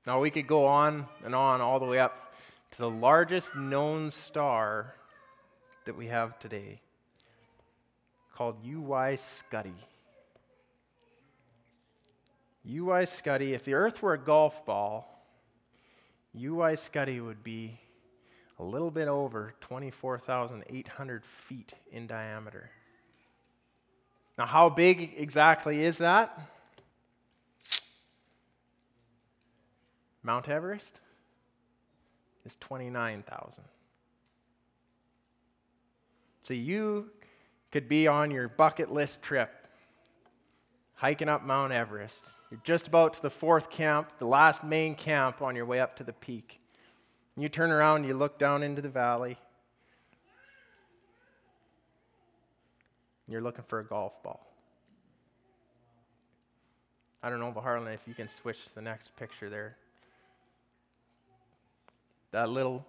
Now, 0.07 0.19
we 0.19 0.31
could 0.31 0.47
go 0.47 0.65
on 0.65 1.07
and 1.23 1.35
on 1.35 1.61
all 1.61 1.79
the 1.79 1.85
way 1.85 1.99
up 1.99 2.33
to 2.71 2.79
the 2.79 2.89
largest 2.89 3.55
known 3.55 4.11
star 4.11 4.95
that 5.85 5.95
we 5.95 6.07
have 6.07 6.39
today, 6.39 6.81
called 8.35 8.65
UY 8.65 9.19
Scuti. 9.19 9.75
UY 12.67 13.03
Scuti, 13.03 13.53
if 13.53 13.67
the 13.67 13.75
Earth 13.75 14.01
were 14.01 14.15
a 14.15 14.19
golf 14.19 14.65
ball, 14.65 15.23
UY 16.35 16.79
Scuti 16.79 17.23
would 17.23 17.45
be 17.45 17.79
a 18.59 18.65
little 18.65 18.91
bit 18.91 19.09
over 19.09 19.55
24,800 19.61 21.25
feet 21.25 21.75
in 21.93 22.07
diameter. 22.07 22.71
Now, 24.37 24.47
how 24.47 24.69
big 24.69 25.15
exactly 25.17 25.83
is 25.83 25.99
that? 25.99 26.39
Mount 30.23 30.49
Everest 30.49 31.01
is 32.45 32.57
29,000. 32.57 33.65
So 36.43 36.55
you 36.55 37.11
could 37.71 37.89
be 37.89 38.09
on 38.09 38.31
your 38.31 38.49
bucket 38.49 38.91
list 38.91 39.23
trip 39.23 39.51
hiking 40.95 41.29
up 41.29 41.45
Mount 41.45 41.73
Everest. 41.73 42.29
You're 42.51 42.61
just 42.65 42.89
about 42.89 43.15
to 43.15 43.23
the 43.23 43.31
fourth 43.31 43.71
camp, 43.71 44.13
the 44.19 44.27
last 44.27 44.65
main 44.65 44.97
camp 44.97 45.43
on 45.43 45.55
your 45.55 45.65
way 45.65 45.79
up 45.79 45.97
to 45.97 46.05
the 46.05 46.13
peak. 46.13 46.61
And 47.39 47.43
you 47.45 47.49
turn 47.49 47.71
around, 47.71 47.99
and 47.99 48.07
you 48.07 48.15
look 48.15 48.37
down 48.37 48.65
into 48.65 48.83
the 48.83 48.89
valley. 48.89 49.39
And 53.27 53.33
You're 53.33 53.43
looking 53.43 53.63
for 53.69 53.79
a 53.79 53.85
golf 53.85 54.21
ball. 54.25 54.45
I 57.23 57.31
don't 57.31 57.39
know, 57.39 57.53
but 57.55 57.61
Harlan, 57.61 57.93
if 57.93 58.01
you 58.09 58.15
can 58.15 58.29
switch 58.29 58.65
to 58.65 58.75
the 58.75 58.83
next 58.83 59.17
picture 59.17 59.49
there. 59.49 59.77
That 62.33 62.49
little 62.49 62.85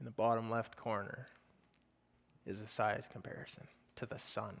in 0.00 0.04
the 0.04 0.10
bottom 0.10 0.50
left 0.50 0.76
corner 0.76 1.28
is 2.44 2.60
a 2.60 2.66
size 2.66 3.06
comparison 3.08 3.68
to 3.94 4.06
the 4.06 4.18
sun. 4.18 4.56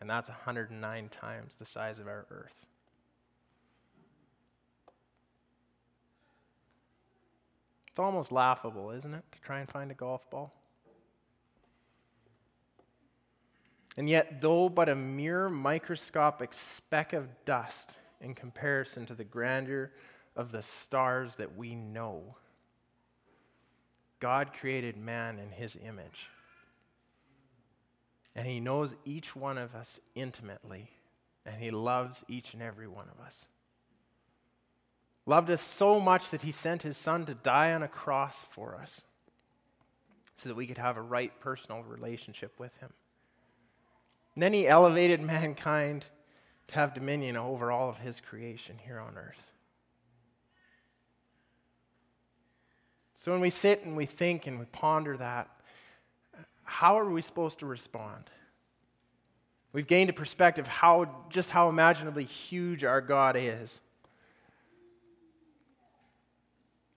And 0.00 0.10
that's 0.10 0.30
109 0.30 1.08
times 1.10 1.54
the 1.54 1.64
size 1.64 2.00
of 2.00 2.08
our 2.08 2.26
earth. 2.28 2.66
It's 8.00 8.06
almost 8.06 8.32
laughable, 8.32 8.92
isn't 8.92 9.12
it, 9.12 9.24
to 9.30 9.40
try 9.42 9.60
and 9.60 9.68
find 9.68 9.90
a 9.90 9.94
golf 9.94 10.30
ball? 10.30 10.54
And 13.98 14.08
yet, 14.08 14.40
though 14.40 14.70
but 14.70 14.88
a 14.88 14.94
mere 14.94 15.50
microscopic 15.50 16.54
speck 16.54 17.12
of 17.12 17.28
dust 17.44 17.98
in 18.22 18.34
comparison 18.34 19.04
to 19.04 19.14
the 19.14 19.24
grandeur 19.24 19.92
of 20.34 20.50
the 20.50 20.62
stars 20.62 21.36
that 21.36 21.58
we 21.58 21.74
know. 21.74 22.36
God 24.18 24.54
created 24.54 24.96
man 24.96 25.38
in 25.38 25.50
his 25.50 25.76
image. 25.76 26.30
And 28.34 28.48
he 28.48 28.60
knows 28.60 28.94
each 29.04 29.36
one 29.36 29.58
of 29.58 29.74
us 29.74 30.00
intimately, 30.14 30.88
and 31.44 31.62
he 31.62 31.70
loves 31.70 32.24
each 32.28 32.54
and 32.54 32.62
every 32.62 32.88
one 32.88 33.08
of 33.14 33.22
us. 33.22 33.46
Loved 35.30 35.48
us 35.48 35.62
so 35.62 36.00
much 36.00 36.30
that 36.30 36.42
he 36.42 36.50
sent 36.50 36.82
his 36.82 36.96
son 36.96 37.24
to 37.26 37.34
die 37.34 37.72
on 37.72 37.84
a 37.84 37.88
cross 37.88 38.44
for 38.50 38.74
us 38.74 39.04
so 40.34 40.48
that 40.48 40.56
we 40.56 40.66
could 40.66 40.76
have 40.76 40.96
a 40.96 41.02
right 41.02 41.30
personal 41.38 41.84
relationship 41.84 42.58
with 42.58 42.76
him. 42.78 42.92
And 44.34 44.42
then 44.42 44.52
he 44.52 44.66
elevated 44.66 45.20
mankind 45.20 46.06
to 46.66 46.74
have 46.74 46.94
dominion 46.94 47.36
over 47.36 47.70
all 47.70 47.88
of 47.88 47.98
his 47.98 48.18
creation 48.18 48.74
here 48.84 48.98
on 48.98 49.16
earth. 49.16 49.52
So 53.14 53.30
when 53.30 53.40
we 53.40 53.50
sit 53.50 53.84
and 53.84 53.96
we 53.96 54.06
think 54.06 54.48
and 54.48 54.58
we 54.58 54.64
ponder 54.64 55.16
that, 55.16 55.48
how 56.64 56.98
are 56.98 57.08
we 57.08 57.22
supposed 57.22 57.60
to 57.60 57.66
respond? 57.66 58.24
We've 59.72 59.86
gained 59.86 60.10
a 60.10 60.12
perspective 60.12 60.66
how 60.66 61.26
just 61.28 61.52
how 61.52 61.68
imaginably 61.68 62.24
huge 62.24 62.82
our 62.82 63.00
God 63.00 63.36
is. 63.38 63.80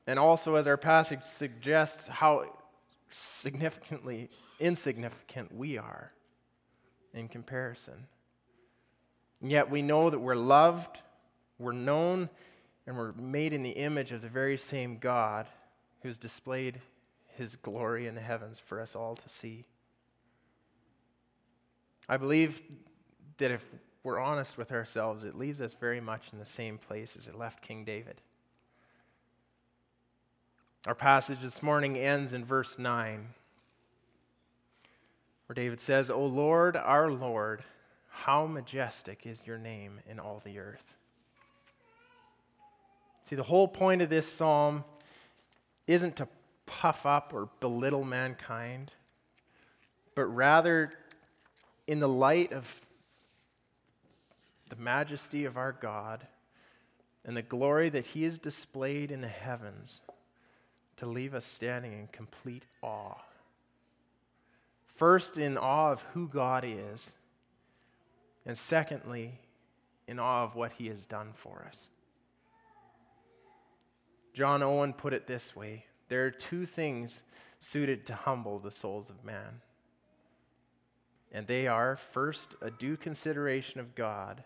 And 0.05 0.19
also, 0.19 0.55
as 0.55 0.67
our 0.67 0.77
passage 0.77 1.23
suggests, 1.23 2.07
how 2.07 2.45
significantly 3.09 4.29
insignificant 4.59 5.53
we 5.55 5.77
are 5.77 6.11
in 7.13 7.27
comparison. 7.27 8.07
And 9.41 9.51
yet 9.51 9.69
we 9.69 9.81
know 9.81 10.09
that 10.09 10.19
we're 10.19 10.35
loved, 10.35 10.99
we're 11.59 11.71
known, 11.71 12.29
and 12.87 12.97
we're 12.97 13.13
made 13.13 13.53
in 13.53 13.63
the 13.63 13.71
image 13.71 14.11
of 14.11 14.21
the 14.21 14.29
very 14.29 14.57
same 14.57 14.97
God 14.97 15.47
who's 16.01 16.17
displayed 16.17 16.81
his 17.37 17.55
glory 17.55 18.07
in 18.07 18.15
the 18.15 18.21
heavens 18.21 18.59
for 18.59 18.81
us 18.81 18.95
all 18.95 19.15
to 19.15 19.29
see. 19.29 19.65
I 22.09 22.17
believe 22.17 22.61
that 23.37 23.51
if 23.51 23.63
we're 24.03 24.19
honest 24.19 24.57
with 24.57 24.71
ourselves, 24.71 25.23
it 25.23 25.35
leaves 25.35 25.61
us 25.61 25.73
very 25.73 26.01
much 26.01 26.33
in 26.33 26.39
the 26.39 26.45
same 26.45 26.77
place 26.77 27.15
as 27.15 27.27
it 27.27 27.37
left 27.37 27.61
King 27.61 27.85
David. 27.85 28.21
Our 30.85 30.95
passage 30.95 31.39
this 31.39 31.63
morning 31.63 31.95
ends 31.97 32.33
in 32.33 32.43
verse 32.43 32.77
9, 32.77 33.29
where 35.45 35.53
David 35.53 35.79
says, 35.79 36.11
O 36.11 36.25
Lord, 36.25 36.75
our 36.75 37.09
Lord, 37.09 37.63
how 38.09 38.47
majestic 38.47 39.25
is 39.25 39.43
your 39.45 39.57
name 39.57 40.01
in 40.09 40.19
all 40.19 40.41
the 40.43 40.59
earth. 40.59 40.95
See, 43.23 43.37
the 43.37 43.43
whole 43.43 43.69
point 43.69 44.01
of 44.01 44.09
this 44.09 44.27
psalm 44.27 44.83
isn't 45.87 46.17
to 46.17 46.27
puff 46.65 47.05
up 47.05 47.33
or 47.33 47.47
belittle 47.61 48.03
mankind, 48.03 48.91
but 50.15 50.25
rather 50.25 50.91
in 51.87 52.01
the 52.01 52.09
light 52.09 52.51
of 52.51 52.81
the 54.67 54.75
majesty 54.75 55.45
of 55.45 55.55
our 55.55 55.71
God 55.71 56.27
and 57.23 57.37
the 57.37 57.41
glory 57.41 57.87
that 57.87 58.07
He 58.07 58.23
has 58.23 58.37
displayed 58.37 59.11
in 59.11 59.21
the 59.21 59.29
heavens 59.29 60.01
to 61.03 61.09
leave 61.09 61.33
us 61.33 61.43
standing 61.43 61.91
in 61.91 62.07
complete 62.07 62.65
awe. 62.81 63.17
First, 64.85 65.37
in 65.37 65.57
awe 65.57 65.91
of 65.91 66.01
who 66.13 66.29
God 66.29 66.63
is, 66.65 67.11
and 68.45 68.57
secondly, 68.57 69.39
in 70.07 70.17
awe 70.17 70.43
of 70.43 70.55
what 70.55 70.71
He 70.73 70.87
has 70.87 71.05
done 71.05 71.31
for 71.35 71.65
us. 71.67 71.89
John 74.33 74.63
Owen 74.63 74.93
put 74.93 75.13
it 75.13 75.27
this 75.27 75.55
way 75.55 75.85
there 76.07 76.25
are 76.25 76.31
two 76.31 76.65
things 76.65 77.23
suited 77.59 78.05
to 78.05 78.13
humble 78.13 78.59
the 78.59 78.71
souls 78.71 79.09
of 79.09 79.25
man. 79.25 79.61
And 81.31 81.47
they 81.47 81.67
are 81.67 81.97
first, 81.97 82.55
a 82.61 82.69
due 82.69 82.95
consideration 82.95 83.79
of 83.79 83.95
God, 83.95 84.43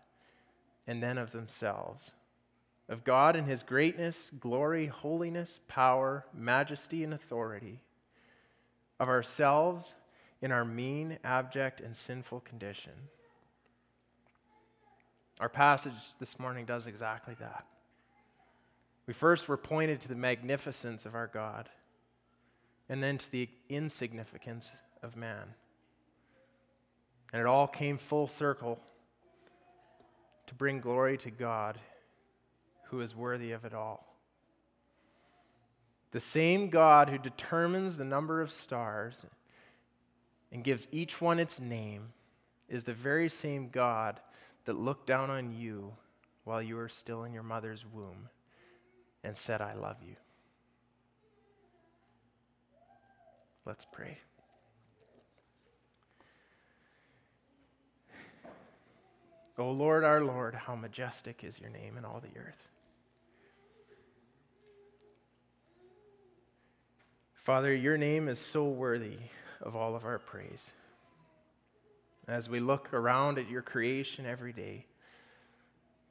and 0.88 1.04
then 1.04 1.17
of 1.17 1.32
themselves. 1.32 2.13
Of 2.89 3.04
God 3.04 3.36
and 3.36 3.47
His 3.47 3.63
greatness, 3.63 4.32
glory, 4.39 4.88
holiness, 4.88 5.60
power, 5.67 6.26
majesty, 6.34 7.04
and 7.04 7.13
authority. 7.13 7.82
Of 9.00 9.10
ourselves 9.10 9.95
in 10.41 10.52
our 10.52 10.63
mean, 10.63 11.17
abject, 11.23 11.82
and 11.82 11.95
sinful 11.95 12.41
condition. 12.41 12.93
Our 15.39 15.50
passage 15.50 15.93
this 16.19 16.39
morning 16.39 16.65
does 16.65 16.88
exactly 16.88 17.36
that. 17.39 17.65
We 19.06 19.13
first 19.13 19.47
were 19.47 19.58
pointed 19.58 20.02
to 20.02 20.08
the 20.08 20.15
magnificence 20.15 21.06
of 21.06 21.15
our 21.15 21.28
God, 21.28 21.69
and 22.89 23.04
then 23.04 23.17
to 23.17 23.32
the 23.32 23.50
insignificance 23.69 24.78
of 25.04 25.15
man. 25.15 25.54
And 27.34 27.41
it 27.41 27.45
all 27.45 27.67
came 27.67 27.97
full 27.97 28.28
circle 28.28 28.80
to 30.47 30.56
bring 30.56 30.80
glory 30.80 31.17
to 31.17 31.32
God 31.32 31.78
who 32.89 33.02
is 33.02 33.15
worthy 33.15 33.52
of 33.52 33.65
it 33.65 33.73
all. 33.73 34.15
The 36.12 36.19
same 36.19 36.69
God 36.69 37.10
who 37.10 37.17
determines 37.17 37.97
the 37.97 38.06
number 38.06 38.41
of 38.41 38.52
stars 38.52 39.26
and 40.52 40.63
gives 40.63 40.88
each 40.91 41.21
one 41.21 41.39
its 41.39 41.60
name 41.60 42.13
is 42.69 42.84
the 42.84 42.93
very 42.93 43.30
same 43.30 43.69
God 43.69 44.19
that 44.65 44.78
looked 44.78 45.08
down 45.08 45.30
on 45.30 45.52
you 45.52 45.93
while 46.43 46.62
you 46.62 46.76
were 46.76 46.89
still 46.89 47.23
in 47.23 47.34
your 47.34 47.43
mother's 47.43 47.86
womb 47.86 48.30
and 49.23 49.36
said, 49.36 49.62
I 49.62 49.73
love 49.73 49.97
you. 50.02 50.15
Let's 53.65 53.86
pray. 53.86 54.17
O 59.58 59.71
Lord, 59.71 60.04
our 60.04 60.23
Lord, 60.23 60.54
how 60.54 60.76
majestic 60.76 61.43
is 61.43 61.60
your 61.60 61.69
name 61.69 61.97
in 61.97 62.06
all 62.06 62.21
the 62.21 62.39
earth. 62.39 62.69
Father, 67.47 67.73
your 67.73 67.97
name 67.97 68.27
is 68.27 68.39
so 68.39 68.65
worthy 68.65 69.19
of 69.62 69.73
all 69.73 69.95
of 69.95 70.03
our 70.03 70.19
praise. 70.19 70.73
As 72.27 72.49
we 72.49 72.60
look 72.60 72.93
around 72.93 73.39
at 73.39 73.49
your 73.49 73.62
creation 73.62 74.25
every 74.25 74.51
day, 74.51 74.86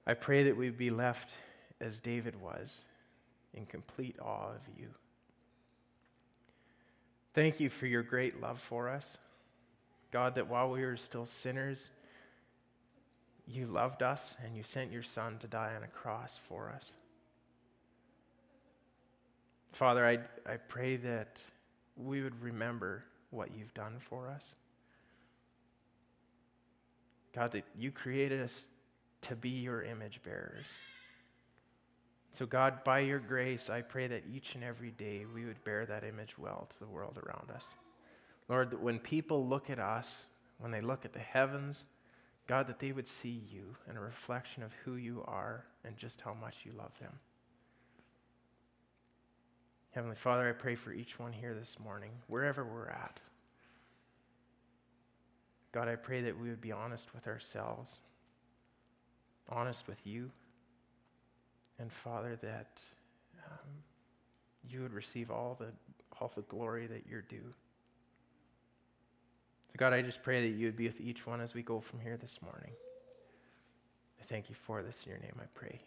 I 0.06 0.14
pray 0.14 0.44
that 0.44 0.56
we 0.56 0.70
be 0.70 0.88
left 0.88 1.28
as 1.78 2.00
David 2.00 2.40
was, 2.40 2.84
in 3.52 3.66
complete 3.66 4.16
awe 4.18 4.48
of 4.48 4.62
you. 4.78 4.88
Thank 7.34 7.60
you 7.60 7.68
for 7.68 7.84
your 7.84 8.02
great 8.02 8.40
love 8.40 8.58
for 8.58 8.88
us. 8.88 9.18
God, 10.12 10.36
that 10.36 10.48
while 10.48 10.70
we 10.70 10.86
were 10.86 10.96
still 10.96 11.26
sinners, 11.26 11.90
you 13.46 13.66
loved 13.66 14.02
us 14.02 14.36
and 14.42 14.56
you 14.56 14.62
sent 14.62 14.90
your 14.90 15.02
Son 15.02 15.36
to 15.40 15.46
die 15.46 15.74
on 15.76 15.82
a 15.82 15.88
cross 15.88 16.40
for 16.48 16.72
us. 16.74 16.94
Father, 19.76 20.06
I, 20.06 20.18
I 20.50 20.56
pray 20.56 20.96
that 20.96 21.36
we 21.98 22.22
would 22.22 22.42
remember 22.42 23.04
what 23.28 23.50
you've 23.54 23.74
done 23.74 23.96
for 24.00 24.26
us. 24.26 24.54
God, 27.34 27.52
that 27.52 27.64
you 27.78 27.90
created 27.90 28.40
us 28.40 28.68
to 29.20 29.36
be 29.36 29.50
your 29.50 29.82
image 29.82 30.22
bearers. 30.24 30.72
So, 32.30 32.46
God, 32.46 32.84
by 32.84 33.00
your 33.00 33.18
grace, 33.18 33.68
I 33.68 33.82
pray 33.82 34.06
that 34.06 34.22
each 34.34 34.54
and 34.54 34.64
every 34.64 34.92
day 34.92 35.26
we 35.34 35.44
would 35.44 35.62
bear 35.62 35.84
that 35.84 36.04
image 36.04 36.38
well 36.38 36.68
to 36.70 36.78
the 36.78 36.90
world 36.90 37.18
around 37.18 37.50
us. 37.54 37.68
Lord, 38.48 38.70
that 38.70 38.80
when 38.80 38.98
people 38.98 39.46
look 39.46 39.68
at 39.68 39.78
us, 39.78 40.24
when 40.58 40.70
they 40.70 40.80
look 40.80 41.04
at 41.04 41.12
the 41.12 41.18
heavens, 41.18 41.84
God, 42.46 42.66
that 42.68 42.78
they 42.78 42.92
would 42.92 43.06
see 43.06 43.42
you 43.52 43.76
and 43.86 43.98
a 43.98 44.00
reflection 44.00 44.62
of 44.62 44.72
who 44.86 44.94
you 44.94 45.22
are 45.26 45.66
and 45.84 45.98
just 45.98 46.22
how 46.22 46.32
much 46.32 46.60
you 46.64 46.72
love 46.78 46.98
them. 46.98 47.12
Heavenly 49.96 50.16
Father, 50.16 50.46
I 50.46 50.52
pray 50.52 50.74
for 50.74 50.92
each 50.92 51.18
one 51.18 51.32
here 51.32 51.54
this 51.54 51.80
morning, 51.80 52.10
wherever 52.26 52.62
we're 52.62 52.90
at. 52.90 53.18
God, 55.72 55.88
I 55.88 55.96
pray 55.96 56.20
that 56.20 56.38
we 56.38 56.50
would 56.50 56.60
be 56.60 56.70
honest 56.70 57.14
with 57.14 57.26
ourselves, 57.26 58.00
honest 59.48 59.88
with 59.88 59.96
you, 60.06 60.30
and 61.78 61.90
Father, 61.90 62.36
that 62.42 62.78
um, 63.46 63.70
you 64.68 64.82
would 64.82 64.92
receive 64.92 65.30
all 65.30 65.56
the, 65.58 65.68
all 66.20 66.30
the 66.36 66.42
glory 66.42 66.86
that 66.88 67.06
you're 67.08 67.22
due. 67.22 67.54
So, 69.68 69.76
God, 69.78 69.94
I 69.94 70.02
just 70.02 70.22
pray 70.22 70.42
that 70.42 70.58
you 70.58 70.66
would 70.66 70.76
be 70.76 70.88
with 70.88 71.00
each 71.00 71.26
one 71.26 71.40
as 71.40 71.54
we 71.54 71.62
go 71.62 71.80
from 71.80 72.00
here 72.00 72.18
this 72.18 72.42
morning. 72.42 72.72
I 74.20 74.24
thank 74.24 74.50
you 74.50 74.54
for 74.54 74.82
this. 74.82 75.04
In 75.04 75.12
your 75.12 75.20
name 75.20 75.40
I 75.40 75.46
pray. 75.54 75.80